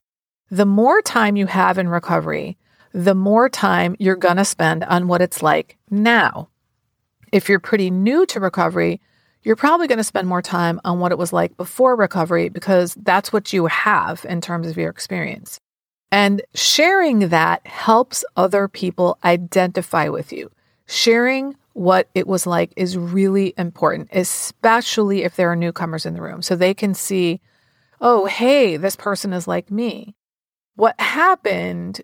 The 0.50 0.66
more 0.66 1.04
time 1.04 1.36
you 1.36 1.46
have 1.46 1.78
in 1.78 1.88
recovery, 1.90 2.58
the 2.92 3.14
more 3.14 3.50
time 3.50 3.96
you're 4.00 4.16
going 4.16 4.38
to 4.38 4.46
spend 4.46 4.84
on 4.84 5.08
what 5.08 5.22
it's 5.22 5.44
like 5.44 5.78
now. 5.92 6.50
If 7.32 7.50
you're 7.50 7.60
pretty 7.60 7.92
new 7.92 8.26
to 8.26 8.40
recovery, 8.40 9.00
you're 9.44 9.56
probably 9.56 9.88
going 9.88 9.98
to 9.98 10.04
spend 10.04 10.28
more 10.28 10.42
time 10.42 10.80
on 10.84 11.00
what 11.00 11.12
it 11.12 11.18
was 11.18 11.34
like 11.34 11.56
before 11.58 11.96
recovery 11.96 12.50
because 12.50 12.96
that's 12.96 13.34
what 13.34 13.54
you 13.54 13.68
have 13.68 14.26
in 14.28 14.42
terms 14.42 14.68
of 14.68 14.78
your 14.78 14.90
experience. 14.90 15.60
And 16.12 16.42
sharing 16.54 17.30
that 17.30 17.66
helps 17.66 18.24
other 18.38 18.68
people 18.68 19.18
identify 19.24 20.10
with 20.10 20.32
you. 20.32 20.52
Sharing 20.86 21.56
what 21.74 22.08
it 22.14 22.28
was 22.28 22.46
like 22.46 22.72
is 22.76 22.98
really 22.98 23.54
important, 23.58 24.10
especially 24.14 25.24
if 25.24 25.36
there 25.36 25.52
are 25.52 25.56
newcomers 25.56 26.06
in 26.06 26.14
the 26.14 26.22
room. 26.22 26.42
So 26.42 26.56
they 26.56 26.74
can 26.74 26.94
see, 26.94 27.42
oh, 28.00 28.26
hey, 28.26 28.78
this 28.78 28.96
person 28.96 29.34
is 29.34 29.48
like 29.48 29.72
me. 29.72 30.16
What 30.76 31.00
happened 31.00 32.02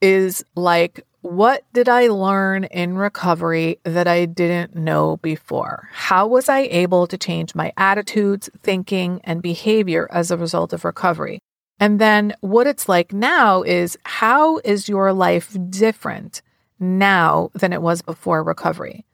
is 0.00 0.44
like, 0.54 1.04
what 1.22 1.64
did 1.72 1.88
I 1.88 2.08
learn 2.08 2.64
in 2.64 2.96
recovery 2.96 3.78
that 3.84 4.08
I 4.08 4.24
didn't 4.24 4.74
know 4.74 5.18
before? 5.18 5.88
How 5.92 6.26
was 6.26 6.48
I 6.48 6.60
able 6.60 7.06
to 7.06 7.18
change 7.18 7.54
my 7.54 7.72
attitudes, 7.76 8.48
thinking, 8.62 9.20
and 9.24 9.42
behavior 9.42 10.08
as 10.10 10.30
a 10.30 10.36
result 10.36 10.72
of 10.72 10.84
recovery? 10.84 11.40
And 11.78 11.98
then 11.98 12.34
what 12.40 12.66
it's 12.66 12.88
like 12.88 13.12
now 13.12 13.62
is 13.62 13.98
how 14.04 14.58
is 14.58 14.88
your 14.88 15.12
life 15.12 15.56
different 15.68 16.42
now 16.78 17.50
than 17.54 17.72
it 17.72 17.82
was 17.82 18.02
before 18.02 18.42
recovery? 18.42 19.04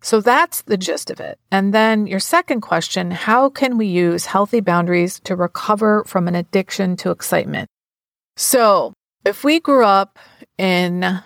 So 0.00 0.20
that's 0.20 0.62
the 0.62 0.76
gist 0.76 1.10
of 1.10 1.20
it. 1.20 1.38
And 1.52 1.72
then 1.72 2.08
your 2.08 2.20
second 2.20 2.60
question 2.60 3.12
how 3.12 3.48
can 3.48 3.78
we 3.78 3.86
use 3.86 4.26
healthy 4.26 4.60
boundaries 4.60 5.20
to 5.20 5.36
recover 5.36 6.02
from 6.04 6.26
an 6.26 6.34
addiction 6.34 6.96
to 6.98 7.12
excitement? 7.12 7.68
So 8.36 8.92
if 9.24 9.44
we 9.44 9.60
grew 9.60 9.84
up 9.84 10.18
in 10.58 11.22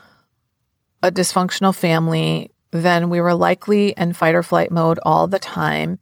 a 1.06 1.12
dysfunctional 1.12 1.74
family, 1.74 2.50
then 2.72 3.08
we 3.10 3.20
were 3.20 3.34
likely 3.34 3.94
in 3.96 4.12
fight 4.12 4.34
or 4.34 4.42
flight 4.42 4.70
mode 4.70 4.98
all 5.04 5.28
the 5.28 5.38
time. 5.38 5.98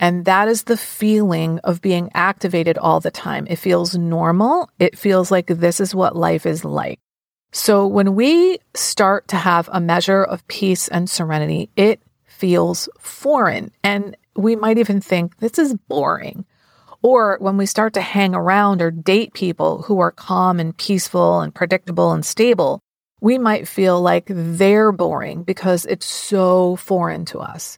And 0.00 0.24
that 0.24 0.48
is 0.48 0.64
the 0.64 0.76
feeling 0.76 1.58
of 1.60 1.80
being 1.80 2.10
activated 2.14 2.78
all 2.78 3.00
the 3.00 3.10
time. 3.10 3.46
It 3.48 3.56
feels 3.56 3.96
normal. 3.96 4.70
It 4.78 4.98
feels 4.98 5.30
like 5.30 5.46
this 5.46 5.80
is 5.80 5.94
what 5.94 6.16
life 6.16 6.46
is 6.46 6.64
like. 6.64 7.00
So 7.52 7.86
when 7.86 8.14
we 8.14 8.58
start 8.74 9.28
to 9.28 9.36
have 9.36 9.68
a 9.72 9.80
measure 9.80 10.22
of 10.22 10.46
peace 10.48 10.88
and 10.88 11.08
serenity, 11.08 11.70
it 11.76 12.00
feels 12.26 12.88
foreign. 12.98 13.70
And 13.82 14.16
we 14.34 14.56
might 14.56 14.78
even 14.78 15.00
think 15.00 15.38
this 15.38 15.58
is 15.58 15.74
boring. 15.74 16.44
Or 17.02 17.36
when 17.40 17.56
we 17.56 17.66
start 17.66 17.94
to 17.94 18.00
hang 18.00 18.34
around 18.34 18.82
or 18.82 18.90
date 18.90 19.32
people 19.32 19.82
who 19.82 20.00
are 20.00 20.10
calm 20.10 20.60
and 20.60 20.76
peaceful 20.76 21.40
and 21.40 21.54
predictable 21.54 22.12
and 22.12 22.24
stable, 22.24 22.80
we 23.26 23.38
might 23.38 23.66
feel 23.66 24.00
like 24.00 24.26
they're 24.28 24.92
boring 24.92 25.42
because 25.42 25.84
it's 25.86 26.06
so 26.06 26.76
foreign 26.76 27.24
to 27.24 27.40
us. 27.40 27.76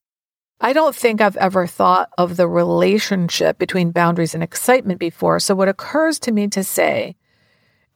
I 0.60 0.74
don't 0.74 0.94
think 0.94 1.22
I've 1.22 1.38
ever 1.38 1.66
thought 1.66 2.10
of 2.18 2.36
the 2.36 2.46
relationship 2.46 3.58
between 3.58 3.90
boundaries 3.90 4.34
and 4.34 4.42
excitement 4.42 5.00
before. 5.00 5.40
So, 5.40 5.54
what 5.54 5.70
occurs 5.70 6.18
to 6.20 6.32
me 6.32 6.48
to 6.48 6.62
say 6.62 7.16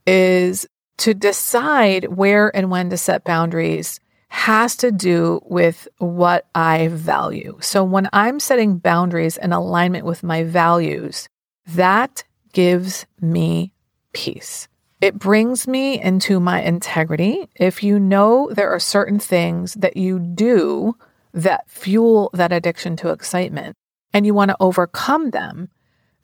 is 0.06 0.66
to 0.97 1.12
decide 1.12 2.16
where 2.16 2.56
and 2.56 2.71
when 2.71 2.88
to 2.88 2.97
set 2.97 3.23
boundaries 3.23 4.00
has 4.28 4.75
to 4.76 4.90
do 4.90 5.42
with 5.44 5.87
what 5.99 6.47
I 6.54 6.88
value. 6.88 7.59
So, 7.61 7.85
when 7.85 8.09
I'm 8.14 8.40
setting 8.40 8.78
boundaries 8.78 9.37
in 9.37 9.52
alignment 9.52 10.06
with 10.06 10.23
my 10.23 10.42
values, 10.42 11.28
that 11.66 12.25
gives 12.54 13.04
me 13.21 13.75
peace. 14.14 14.68
It 15.02 15.18
brings 15.18 15.66
me 15.66 16.00
into 16.00 16.38
my 16.38 16.62
integrity. 16.62 17.49
If 17.56 17.82
you 17.82 17.99
know 17.99 18.49
there 18.52 18.71
are 18.71 18.78
certain 18.78 19.18
things 19.18 19.75
that 19.75 19.97
you 19.97 20.21
do 20.21 20.97
that 21.35 21.68
fuel 21.68 22.30
that 22.35 22.52
addiction 22.52 22.94
to 22.99 23.11
excitement 23.11 23.75
and 24.14 24.25
you 24.25 24.32
want 24.32 24.50
to 24.50 24.56
overcome 24.61 25.30
them, 25.30 25.71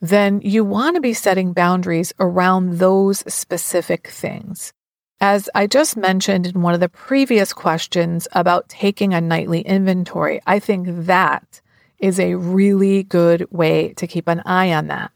then 0.00 0.40
you 0.44 0.64
want 0.64 0.94
to 0.94 1.00
be 1.00 1.12
setting 1.12 1.52
boundaries 1.52 2.12
around 2.20 2.78
those 2.78 3.24
specific 3.26 4.06
things. 4.06 4.72
As 5.20 5.50
I 5.56 5.66
just 5.66 5.96
mentioned 5.96 6.46
in 6.46 6.62
one 6.62 6.74
of 6.74 6.78
the 6.78 6.88
previous 6.88 7.52
questions 7.52 8.28
about 8.30 8.68
taking 8.68 9.12
a 9.12 9.20
nightly 9.20 9.62
inventory, 9.62 10.40
I 10.46 10.60
think 10.60 10.86
that 10.88 11.60
is 11.98 12.20
a 12.20 12.36
really 12.36 13.02
good 13.02 13.50
way 13.50 13.92
to 13.94 14.06
keep 14.06 14.28
an 14.28 14.40
eye 14.46 14.72
on 14.72 14.86
that. 14.86 15.10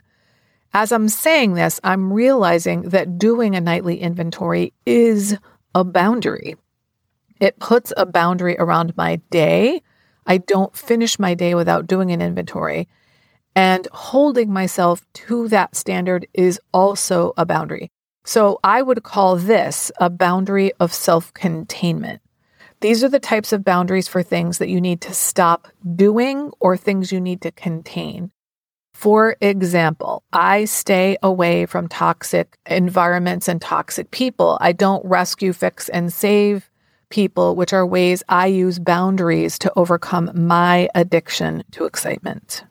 As 0.74 0.90
I'm 0.90 1.08
saying 1.08 1.54
this, 1.54 1.80
I'm 1.84 2.12
realizing 2.12 2.82
that 2.90 3.18
doing 3.18 3.54
a 3.54 3.60
nightly 3.60 4.00
inventory 4.00 4.72
is 4.86 5.36
a 5.74 5.84
boundary. 5.84 6.56
It 7.40 7.58
puts 7.58 7.92
a 7.96 8.06
boundary 8.06 8.56
around 8.58 8.96
my 8.96 9.16
day. 9.30 9.82
I 10.26 10.38
don't 10.38 10.74
finish 10.74 11.18
my 11.18 11.34
day 11.34 11.54
without 11.54 11.86
doing 11.86 12.10
an 12.10 12.22
inventory. 12.22 12.88
And 13.54 13.86
holding 13.92 14.50
myself 14.50 15.04
to 15.14 15.48
that 15.48 15.76
standard 15.76 16.26
is 16.32 16.58
also 16.72 17.34
a 17.36 17.44
boundary. 17.44 17.90
So 18.24 18.58
I 18.64 18.80
would 18.80 19.02
call 19.02 19.36
this 19.36 19.92
a 20.00 20.08
boundary 20.08 20.72
of 20.80 20.94
self 20.94 21.34
containment. 21.34 22.22
These 22.80 23.04
are 23.04 23.08
the 23.08 23.20
types 23.20 23.52
of 23.52 23.64
boundaries 23.64 24.08
for 24.08 24.22
things 24.22 24.58
that 24.58 24.68
you 24.68 24.80
need 24.80 25.02
to 25.02 25.12
stop 25.12 25.68
doing 25.96 26.50
or 26.60 26.76
things 26.76 27.12
you 27.12 27.20
need 27.20 27.42
to 27.42 27.52
contain. 27.52 28.32
For 29.02 29.34
example, 29.40 30.22
I 30.32 30.64
stay 30.64 31.16
away 31.24 31.66
from 31.66 31.88
toxic 31.88 32.56
environments 32.66 33.48
and 33.48 33.60
toxic 33.60 34.12
people. 34.12 34.58
I 34.60 34.70
don't 34.70 35.04
rescue, 35.04 35.52
fix, 35.52 35.88
and 35.88 36.12
save 36.12 36.70
people, 37.10 37.56
which 37.56 37.72
are 37.72 37.84
ways 37.84 38.22
I 38.28 38.46
use 38.46 38.78
boundaries 38.78 39.58
to 39.58 39.72
overcome 39.74 40.30
my 40.46 40.88
addiction 40.94 41.64
to 41.72 41.84
excitement. 41.84 42.62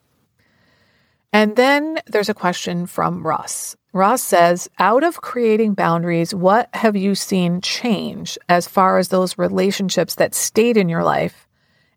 And 1.34 1.58
then 1.58 2.00
there's 2.08 2.30
a 2.30 2.34
question 2.34 2.86
from 2.86 3.28
Ross. 3.28 3.76
Ross 3.92 4.22
says, 4.22 4.70
out 4.80 5.04
of 5.04 5.20
creating 5.20 5.74
boundaries, 5.74 6.34
what 6.34 6.70
have 6.74 6.96
you 6.96 7.14
seen 7.14 7.60
change 7.60 8.38
as 8.48 8.70
far 8.70 9.00
as 9.00 9.10
those 9.10 9.38
relationships 9.38 10.16
that 10.16 10.34
stayed 10.34 10.78
in 10.78 10.88
your 10.88 11.04
life 11.04 11.50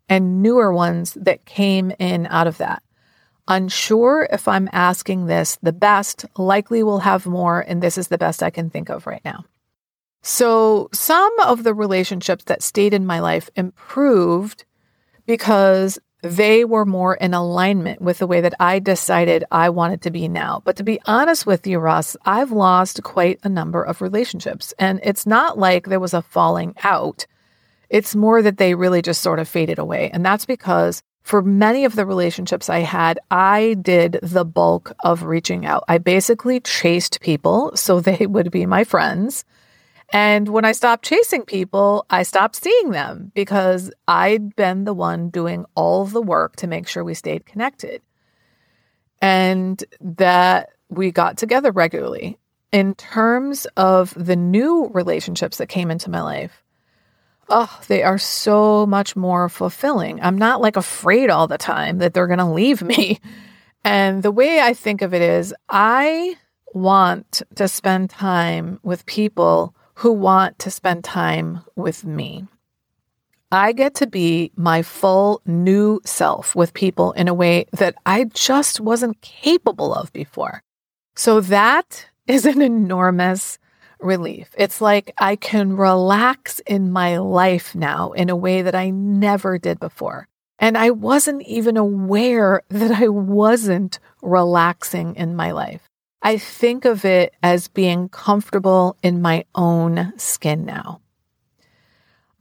and 0.09 0.43
newer 0.43 0.73
ones 0.73 1.13
that 1.13 1.45
came 1.45 1.93
in 1.99 2.27
out 2.27 2.47
of 2.47 2.57
that? 2.57 2.83
Unsure 3.47 4.27
if 4.31 4.47
I'm 4.47 4.69
asking 4.71 5.25
this 5.25 5.57
the 5.61 5.73
best, 5.73 6.25
likely 6.37 6.81
will 6.83 6.99
have 6.99 7.25
more, 7.25 7.59
and 7.61 7.81
this 7.81 7.97
is 7.97 8.07
the 8.07 8.17
best 8.17 8.41
I 8.41 8.49
can 8.49 8.69
think 8.69 8.89
of 8.89 9.05
right 9.05 9.21
now. 9.23 9.45
So, 10.23 10.89
some 10.91 11.31
of 11.41 11.63
the 11.63 11.75
relationships 11.75 12.45
that 12.45 12.63
stayed 12.63 12.95
in 12.95 13.05
my 13.05 13.19
life 13.19 13.49
improved 13.55 14.65
because 15.27 15.99
they 16.23 16.65
were 16.65 16.85
more 16.85 17.13
in 17.13 17.35
alignment 17.35 18.01
with 18.01 18.17
the 18.17 18.25
way 18.25 18.41
that 18.41 18.55
I 18.59 18.79
decided 18.79 19.43
I 19.51 19.69
wanted 19.69 20.01
to 20.01 20.11
be 20.11 20.27
now. 20.27 20.63
But 20.65 20.77
to 20.77 20.83
be 20.83 20.99
honest 21.05 21.45
with 21.45 21.67
you, 21.67 21.77
Ross, 21.77 22.17
I've 22.25 22.51
lost 22.51 23.03
quite 23.03 23.39
a 23.43 23.49
number 23.49 23.83
of 23.83 24.01
relationships. 24.01 24.73
And 24.79 24.99
it's 25.03 25.27
not 25.27 25.59
like 25.59 25.85
there 25.85 25.99
was 25.99 26.15
a 26.15 26.23
falling 26.23 26.73
out, 26.83 27.27
it's 27.89 28.15
more 28.15 28.41
that 28.41 28.57
they 28.57 28.73
really 28.73 29.03
just 29.03 29.21
sort 29.21 29.37
of 29.37 29.47
faded 29.47 29.77
away. 29.77 30.09
And 30.11 30.25
that's 30.25 30.47
because 30.47 31.03
for 31.25 31.41
many 31.41 31.85
of 31.85 31.95
the 31.95 32.05
relationships 32.05 32.69
I 32.69 32.81
had, 32.81 33.17
I 33.31 33.77
did 33.81 34.19
the 34.21 34.45
bulk 34.45 34.93
of 35.03 35.23
reaching 35.23 35.65
out. 35.65 35.83
I 35.87 35.97
basically 35.97 36.59
chased 36.59 37.19
people 37.19 37.75
so 37.75 37.99
they 37.99 38.27
would 38.27 38.51
be 38.51 38.67
my 38.67 38.83
friends. 38.83 39.43
And 40.13 40.47
when 40.47 40.65
I 40.65 40.71
stopped 40.71 41.03
chasing 41.03 41.41
people, 41.41 42.05
I 42.11 42.21
stopped 42.21 42.55
seeing 42.57 42.91
them 42.91 43.31
because 43.33 43.91
I'd 44.07 44.55
been 44.55 44.83
the 44.83 44.93
one 44.93 45.29
doing 45.29 45.65
all 45.73 46.05
the 46.05 46.21
work 46.21 46.57
to 46.57 46.67
make 46.67 46.87
sure 46.87 47.03
we 47.03 47.15
stayed 47.15 47.47
connected 47.47 48.03
and 49.19 49.83
that 49.99 50.73
we 50.89 51.09
got 51.09 51.39
together 51.39 51.71
regularly. 51.71 52.37
In 52.71 52.93
terms 52.93 53.65
of 53.77 54.13
the 54.15 54.35
new 54.35 54.91
relationships 54.93 55.57
that 55.57 55.69
came 55.69 55.89
into 55.89 56.11
my 56.11 56.21
life, 56.21 56.63
oh, 57.49 57.79
they 57.87 58.03
are 58.03 58.17
so 58.17 58.85
much 58.85 59.15
more 59.15 59.49
fulfilling. 59.49 60.21
I'm 60.21 60.37
not 60.37 60.61
like 60.61 60.75
afraid 60.75 61.29
all 61.29 61.47
the 61.47 61.57
time 61.57 61.99
that 61.99 62.13
they're 62.13 62.27
going 62.27 62.39
to 62.39 62.45
leave 62.45 62.81
me. 62.81 63.19
And 63.85 64.23
the 64.23 64.31
way 64.31 64.59
I 64.59 64.73
think 64.73 65.03
of 65.03 65.13
it 65.13 65.21
is, 65.21 65.53
I 65.69 66.37
want 66.73 67.43
to 67.53 67.67
spend 67.67 68.09
time 68.09 68.79
with 68.81 69.05
people 69.05 69.75
who 69.93 70.11
want 70.11 70.57
to 70.59 70.71
spend 70.71 71.03
time 71.03 71.61
with 71.75 72.03
me. 72.03 72.45
I 73.51 73.73
get 73.73 73.93
to 73.95 74.07
be 74.07 74.51
my 74.55 74.81
full 74.81 75.39
new 75.45 76.01
self 76.03 76.55
with 76.55 76.73
people 76.73 77.11
in 77.11 77.27
a 77.27 77.33
way 77.33 77.67
that 77.73 77.95
I 78.07 78.25
just 78.25 78.81
wasn't 78.81 79.21
capable 79.21 79.93
of 79.93 80.11
before. 80.11 80.63
So 81.15 81.39
that 81.41 82.07
is 82.27 82.47
an 82.47 82.63
enormous 82.63 83.59
relief. 83.99 84.49
It's 84.57 84.81
like 84.81 85.13
I 85.17 85.35
can 85.35 85.75
relax 85.75 86.59
in 86.61 86.91
my 86.91 87.17
life 87.17 87.75
now 87.75 88.11
in 88.11 88.29
a 88.29 88.35
way 88.35 88.61
that 88.61 88.75
I 88.75 88.89
never 88.89 89.57
did 89.57 89.79
before. 89.79 90.27
And 90.59 90.77
I 90.77 90.91
wasn't 90.91 91.43
even 91.43 91.77
aware 91.77 92.61
that 92.69 92.91
I 92.91 93.07
wasn't 93.07 93.99
relaxing 94.21 95.15
in 95.15 95.35
my 95.35 95.51
life. 95.51 95.81
I 96.21 96.37
think 96.37 96.85
of 96.85 97.05
it 97.05 97.33
as 97.43 97.67
being 97.67 98.09
comfortable 98.09 98.97
in 99.03 99.21
my 99.21 99.45
own 99.53 100.13
skin 100.17 100.65
now. 100.65 101.01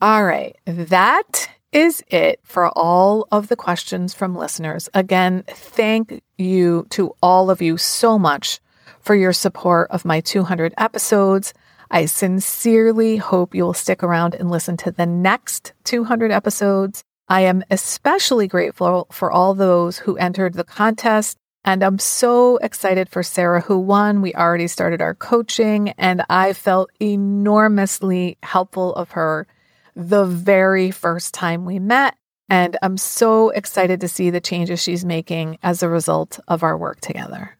All 0.00 0.25
right, 0.25 0.56
that 0.64 1.50
is 1.73 2.02
it 2.08 2.40
for 2.44 2.68
all 2.78 3.26
of 3.32 3.49
the 3.49 3.56
questions 3.56 4.14
from 4.14 4.37
listeners. 4.37 4.88
Again, 4.94 5.44
thank 5.49 6.23
you 6.38 6.87
to 6.90 7.14
all 7.23 7.50
of 7.50 7.61
you 7.61 7.76
so 7.76 8.18
much 8.18 8.61
for 9.00 9.14
your 9.14 9.32
support 9.32 9.90
of 9.90 10.04
my 10.04 10.20
200 10.20 10.74
episodes. 10.78 11.54
I 11.90 12.06
sincerely 12.06 13.16
hope 13.16 13.54
you 13.54 13.64
will 13.64 13.74
stick 13.74 14.02
around 14.02 14.35
and 14.35 14.50
listen 14.50 14.76
to 14.78 14.90
the 14.90 15.06
next 15.06 15.72
200 15.85 16.30
episodes. 16.30 17.04
I 17.28 17.42
am 17.42 17.62
especially 17.70 18.48
grateful 18.48 19.06
for 19.11 19.30
all 19.30 19.54
those 19.54 19.98
who 19.98 20.16
entered 20.16 20.54
the 20.54 20.64
contest 20.64 21.38
and 21.64 21.82
I'm 21.82 21.98
so 21.98 22.59
excited 22.59 23.09
for 23.09 23.22
Sarah, 23.22 23.62
who 23.62 23.78
won. 23.78 24.20
We 24.20 24.35
already 24.35 24.68
started 24.68 25.00
our 25.00 25.14
coaching, 25.14 25.90
and 25.90 26.22
I 26.28 26.52
felt 26.52 26.90
enormously 27.00 28.37
helpful 28.42 28.94
of 28.94 29.12
her 29.12 29.46
the 29.96 30.26
very 30.26 30.90
first 30.90 31.32
time 31.32 31.64
we 31.64 31.78
met. 31.78 32.16
And 32.50 32.76
I'm 32.82 32.98
so 32.98 33.48
excited 33.48 34.02
to 34.02 34.09
see 34.09 34.28
the 34.28 34.40
changes 34.40 34.82
she's 34.82 35.04
making 35.04 35.56
as 35.62 35.82
a 35.82 35.88
result 35.88 36.38
of 36.46 36.62
our 36.62 36.76
work 36.76 37.00
together. 37.00 37.56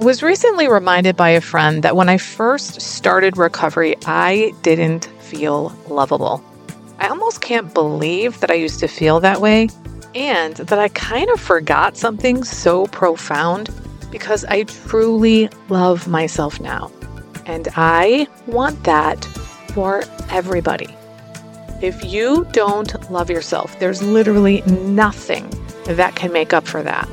Was 0.00 0.22
recently 0.22 0.68
reminded 0.68 1.16
by 1.16 1.30
a 1.30 1.40
friend 1.40 1.84
that 1.84 1.94
when 1.94 2.08
I 2.08 2.16
first 2.16 2.80
started 2.80 3.36
recovery, 3.36 3.94
I 4.04 4.52
didn't 4.62 5.04
feel 5.20 5.68
lovable. 5.88 6.42
I 6.98 7.08
almost 7.08 7.40
can't 7.40 7.72
believe 7.72 8.40
that 8.40 8.50
I 8.50 8.54
used 8.54 8.80
to 8.80 8.88
feel 8.88 9.20
that 9.20 9.40
way 9.40 9.68
and 10.14 10.56
that 10.56 10.78
I 10.78 10.88
kind 10.88 11.30
of 11.30 11.40
forgot 11.40 11.96
something 11.96 12.42
so 12.44 12.86
profound 12.86 13.70
because 14.10 14.44
I 14.44 14.64
truly 14.64 15.48
love 15.68 16.08
myself 16.08 16.60
now. 16.60 16.90
And 17.46 17.68
I 17.76 18.26
want 18.46 18.82
that 18.84 19.24
for 19.74 20.02
everybody. 20.30 20.94
If 21.80 22.04
you 22.04 22.46
don't 22.52 23.10
love 23.10 23.30
yourself, 23.30 23.78
there's 23.78 24.02
literally 24.02 24.62
nothing 24.62 25.48
that 25.84 26.14
can 26.14 26.32
make 26.32 26.52
up 26.52 26.66
for 26.66 26.82
that. 26.82 27.08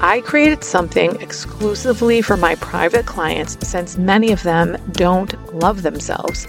I 0.00 0.20
created 0.20 0.62
something 0.62 1.20
exclusively 1.20 2.22
for 2.22 2.36
my 2.36 2.54
private 2.56 3.06
clients 3.06 3.58
since 3.66 3.98
many 3.98 4.32
of 4.32 4.42
them 4.42 4.76
don't 4.92 5.54
love 5.54 5.82
themselves 5.82 6.46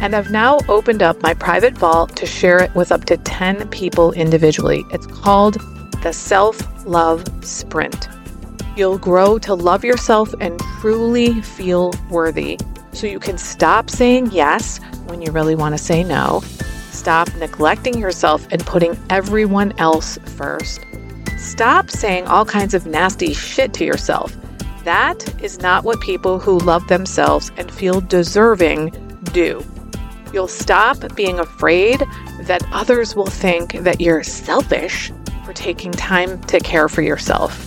and 0.00 0.14
I've 0.14 0.30
now 0.30 0.58
opened 0.68 1.02
up 1.02 1.20
my 1.22 1.34
private 1.34 1.76
vault 1.76 2.16
to 2.16 2.26
share 2.26 2.58
it 2.58 2.74
with 2.74 2.92
up 2.92 3.04
to 3.06 3.16
10 3.16 3.68
people 3.68 4.12
individually. 4.12 4.84
It's 4.90 5.06
called 5.06 5.54
the 6.02 6.12
Self 6.12 6.86
Love 6.86 7.24
Sprint. 7.44 8.08
You'll 8.76 8.98
grow 8.98 9.38
to 9.38 9.54
love 9.54 9.84
yourself 9.84 10.34
and 10.40 10.60
truly 10.80 11.40
feel 11.40 11.94
worthy 12.10 12.58
so 12.92 13.06
you 13.06 13.18
can 13.18 13.38
stop 13.38 13.90
saying 13.90 14.30
yes 14.32 14.80
when 15.06 15.22
you 15.22 15.32
really 15.32 15.54
want 15.54 15.76
to 15.76 15.82
say 15.82 16.04
no, 16.04 16.42
stop 16.90 17.34
neglecting 17.36 17.98
yourself 17.98 18.46
and 18.50 18.64
putting 18.66 18.98
everyone 19.10 19.72
else 19.78 20.18
first. 20.36 20.80
Stop 21.36 21.90
saying 21.90 22.26
all 22.26 22.44
kinds 22.44 22.74
of 22.74 22.86
nasty 22.86 23.34
shit 23.34 23.72
to 23.74 23.84
yourself. 23.84 24.36
That 24.84 25.42
is 25.42 25.60
not 25.60 25.84
what 25.84 26.00
people 26.00 26.38
who 26.38 26.58
love 26.58 26.86
themselves 26.88 27.50
and 27.56 27.70
feel 27.70 28.00
deserving 28.00 28.92
do. 29.32 29.64
You'll 30.32 30.48
stop 30.48 31.14
being 31.14 31.38
afraid 31.38 32.02
that 32.42 32.66
others 32.72 33.14
will 33.14 33.26
think 33.26 33.72
that 33.72 34.00
you're 34.00 34.22
selfish 34.22 35.12
for 35.44 35.52
taking 35.52 35.92
time 35.92 36.40
to 36.42 36.60
care 36.60 36.88
for 36.88 37.02
yourself. 37.02 37.62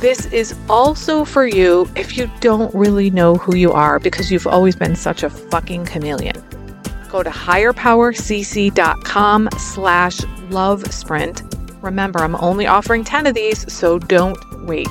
This 0.00 0.26
is 0.26 0.54
also 0.68 1.24
for 1.24 1.46
you 1.46 1.88
if 1.96 2.16
you 2.16 2.30
don't 2.40 2.74
really 2.74 3.10
know 3.10 3.36
who 3.36 3.56
you 3.56 3.72
are 3.72 3.98
because 3.98 4.30
you've 4.30 4.46
always 4.46 4.76
been 4.76 4.96
such 4.96 5.22
a 5.22 5.30
fucking 5.30 5.86
chameleon. 5.86 6.36
Go 7.08 7.22
to 7.22 7.30
higherpowercc.com 7.30 9.48
slash 9.56 10.20
love 10.50 10.92
sprint. 10.92 11.53
Remember, 11.84 12.20
I'm 12.20 12.34
only 12.36 12.66
offering 12.66 13.04
10 13.04 13.26
of 13.26 13.34
these, 13.34 13.70
so 13.70 13.98
don't 13.98 14.38
wait. 14.64 14.88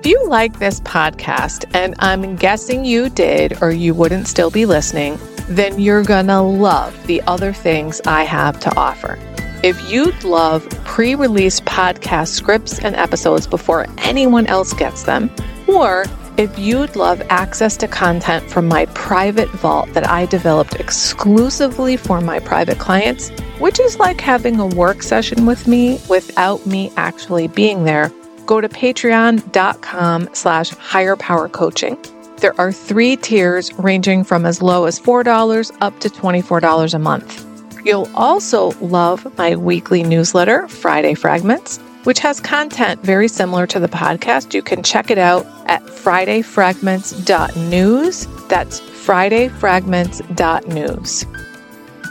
If 0.00 0.06
you 0.06 0.26
like 0.26 0.58
this 0.58 0.80
podcast, 0.80 1.64
and 1.74 1.94
I'm 2.00 2.34
guessing 2.34 2.84
you 2.84 3.08
did 3.08 3.62
or 3.62 3.70
you 3.70 3.94
wouldn't 3.94 4.26
still 4.26 4.50
be 4.50 4.66
listening, 4.66 5.16
then 5.48 5.78
you're 5.78 6.02
gonna 6.02 6.42
love 6.42 7.06
the 7.06 7.22
other 7.22 7.52
things 7.52 8.00
I 8.04 8.24
have 8.24 8.58
to 8.60 8.76
offer. 8.76 9.16
If 9.62 9.80
you'd 9.88 10.24
love 10.24 10.68
pre 10.84 11.14
release 11.14 11.60
podcast 11.60 12.28
scripts 12.28 12.80
and 12.80 12.96
episodes 12.96 13.46
before 13.46 13.86
anyone 13.98 14.46
else 14.48 14.72
gets 14.72 15.04
them, 15.04 15.30
or 15.68 16.04
if 16.36 16.58
you'd 16.58 16.96
love 16.96 17.22
access 17.28 17.76
to 17.78 17.88
content 17.88 18.48
from 18.50 18.66
my 18.66 18.86
private 18.86 19.48
vault 19.50 19.92
that 19.94 20.08
I 20.08 20.26
developed 20.26 20.74
exclusively 20.76 21.96
for 21.96 22.20
my 22.20 22.38
private 22.38 22.78
clients, 22.78 23.30
which 23.58 23.78
is 23.80 23.98
like 23.98 24.20
having 24.20 24.58
a 24.58 24.66
work 24.66 25.02
session 25.02 25.46
with 25.46 25.66
me 25.66 26.00
without 26.08 26.64
me 26.66 26.92
actually 26.96 27.48
being 27.48 27.84
there, 27.84 28.10
go 28.46 28.60
to 28.60 28.68
patreon.com 28.68 30.28
slash 30.32 30.70
higher 30.70 31.16
power 31.16 31.48
coaching. 31.48 31.96
There 32.38 32.58
are 32.58 32.72
three 32.72 33.16
tiers 33.16 33.72
ranging 33.74 34.24
from 34.24 34.46
as 34.46 34.62
low 34.62 34.86
as 34.86 34.98
$4 34.98 35.76
up 35.80 36.00
to 36.00 36.08
$24 36.08 36.94
a 36.94 36.98
month. 36.98 37.46
You'll 37.84 38.08
also 38.14 38.72
love 38.80 39.36
my 39.38 39.56
weekly 39.56 40.02
newsletter, 40.02 40.68
Friday 40.68 41.14
Fragments, 41.14 41.78
which 42.04 42.20
has 42.20 42.40
content 42.40 43.02
very 43.02 43.28
similar 43.28 43.66
to 43.66 43.80
the 43.80 43.88
podcast. 43.88 44.54
You 44.54 44.62
can 44.62 44.82
check 44.82 45.10
it 45.10 45.18
out 45.18 45.46
at 45.66 45.82
fridayfragments.news. 45.82 48.26
That's 48.48 48.80
fridayfragments.news. 48.80 51.26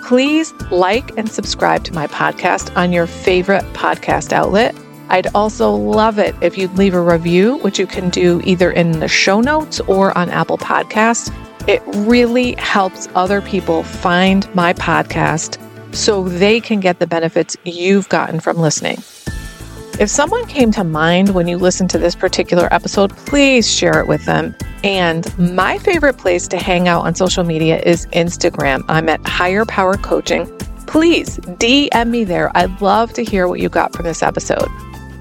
Please 0.05 0.53
like 0.71 1.17
and 1.17 1.29
subscribe 1.29 1.83
to 1.83 1.93
my 1.93 2.07
podcast 2.07 2.75
on 2.75 2.91
your 2.91 3.05
favorite 3.05 3.63
podcast 3.73 4.33
outlet. 4.33 4.75
I'd 5.09 5.27
also 5.35 5.71
love 5.71 6.19
it 6.19 6.35
if 6.41 6.57
you'd 6.57 6.77
leave 6.77 6.93
a 6.93 7.01
review, 7.01 7.57
which 7.57 7.79
you 7.79 7.87
can 7.87 8.09
do 8.09 8.41
either 8.43 8.71
in 8.71 8.99
the 8.99 9.07
show 9.07 9.41
notes 9.41 9.79
or 9.81 10.17
on 10.17 10.29
Apple 10.29 10.57
Podcasts. 10.57 11.33
It 11.67 11.81
really 12.07 12.53
helps 12.53 13.07
other 13.15 13.41
people 13.41 13.83
find 13.83 14.53
my 14.55 14.73
podcast 14.73 15.57
so 15.93 16.23
they 16.23 16.59
can 16.59 16.79
get 16.79 16.99
the 16.99 17.07
benefits 17.07 17.57
you've 17.63 18.09
gotten 18.09 18.39
from 18.39 18.57
listening. 18.57 18.97
If 19.99 20.09
someone 20.09 20.45
came 20.45 20.71
to 20.71 20.85
mind 20.85 21.35
when 21.35 21.49
you 21.49 21.57
listened 21.57 21.89
to 21.89 21.97
this 21.97 22.15
particular 22.15 22.73
episode, 22.73 23.13
please 23.17 23.69
share 23.69 23.99
it 23.99 24.07
with 24.07 24.23
them. 24.23 24.55
And 24.81 25.37
my 25.37 25.77
favorite 25.79 26.17
place 26.17 26.47
to 26.47 26.57
hang 26.57 26.87
out 26.87 27.05
on 27.05 27.15
social 27.15 27.43
media 27.43 27.81
is 27.81 28.05
Instagram. 28.13 28.85
I'm 28.87 29.09
at 29.09 29.19
Higher 29.27 29.65
Power 29.65 29.97
Coaching. 29.97 30.47
Please 30.87 31.37
DM 31.39 32.09
me 32.11 32.23
there. 32.23 32.49
I'd 32.55 32.79
love 32.79 33.11
to 33.15 33.25
hear 33.25 33.49
what 33.49 33.59
you 33.59 33.67
got 33.67 33.93
from 33.93 34.05
this 34.05 34.23
episode. 34.23 34.69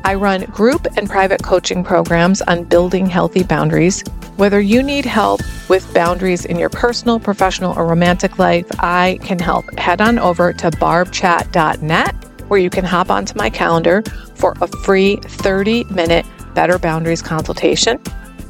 I 0.04 0.14
run 0.14 0.42
group 0.42 0.86
and 0.96 1.10
private 1.10 1.42
coaching 1.42 1.82
programs 1.82 2.40
on 2.42 2.62
building 2.62 3.06
healthy 3.06 3.42
boundaries. 3.42 4.04
Whether 4.36 4.60
you 4.60 4.80
need 4.84 5.04
help 5.04 5.40
with 5.68 5.92
boundaries 5.92 6.44
in 6.44 6.56
your 6.56 6.70
personal, 6.70 7.18
professional, 7.18 7.76
or 7.76 7.84
romantic 7.84 8.38
life, 8.38 8.66
I 8.78 9.18
can 9.24 9.40
help. 9.40 9.76
Head 9.76 10.00
on 10.00 10.20
over 10.20 10.52
to 10.52 10.70
barbchat.net 10.70 12.27
where 12.48 12.58
you 12.58 12.70
can 12.70 12.84
hop 12.84 13.10
onto 13.10 13.34
my 13.36 13.50
calendar 13.50 14.02
for 14.34 14.54
a 14.60 14.66
free 14.66 15.16
30 15.16 15.84
minute 15.84 16.26
Better 16.54 16.78
Boundaries 16.78 17.22
consultation. 17.22 18.00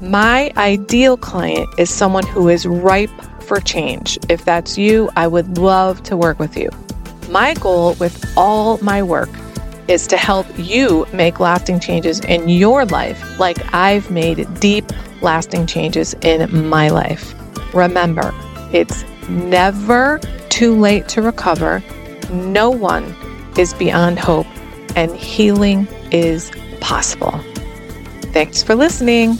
My 0.00 0.52
ideal 0.56 1.16
client 1.16 1.68
is 1.78 1.90
someone 1.90 2.26
who 2.26 2.48
is 2.48 2.66
ripe 2.66 3.10
for 3.42 3.60
change. 3.60 4.18
If 4.28 4.44
that's 4.44 4.78
you, 4.78 5.10
I 5.16 5.26
would 5.26 5.58
love 5.58 6.02
to 6.04 6.16
work 6.16 6.38
with 6.38 6.56
you. 6.56 6.70
My 7.30 7.54
goal 7.54 7.94
with 7.94 8.24
all 8.36 8.78
my 8.78 9.02
work 9.02 9.28
is 9.88 10.06
to 10.06 10.16
help 10.16 10.46
you 10.56 11.06
make 11.12 11.40
lasting 11.40 11.80
changes 11.80 12.20
in 12.20 12.48
your 12.48 12.84
life, 12.86 13.38
like 13.38 13.58
I've 13.74 14.10
made 14.10 14.46
deep, 14.60 14.84
lasting 15.22 15.66
changes 15.66 16.14
in 16.22 16.68
my 16.68 16.90
life. 16.90 17.34
Remember, 17.74 18.32
it's 18.72 19.04
never 19.28 20.20
too 20.48 20.78
late 20.78 21.08
to 21.08 21.22
recover. 21.22 21.82
No 22.30 22.70
one 22.70 23.14
is 23.58 23.74
beyond 23.74 24.18
hope, 24.18 24.46
and 24.96 25.14
healing 25.16 25.86
is 26.10 26.50
possible. 26.80 27.32
Thanks 28.32 28.62
for 28.62 28.74
listening. 28.74 29.36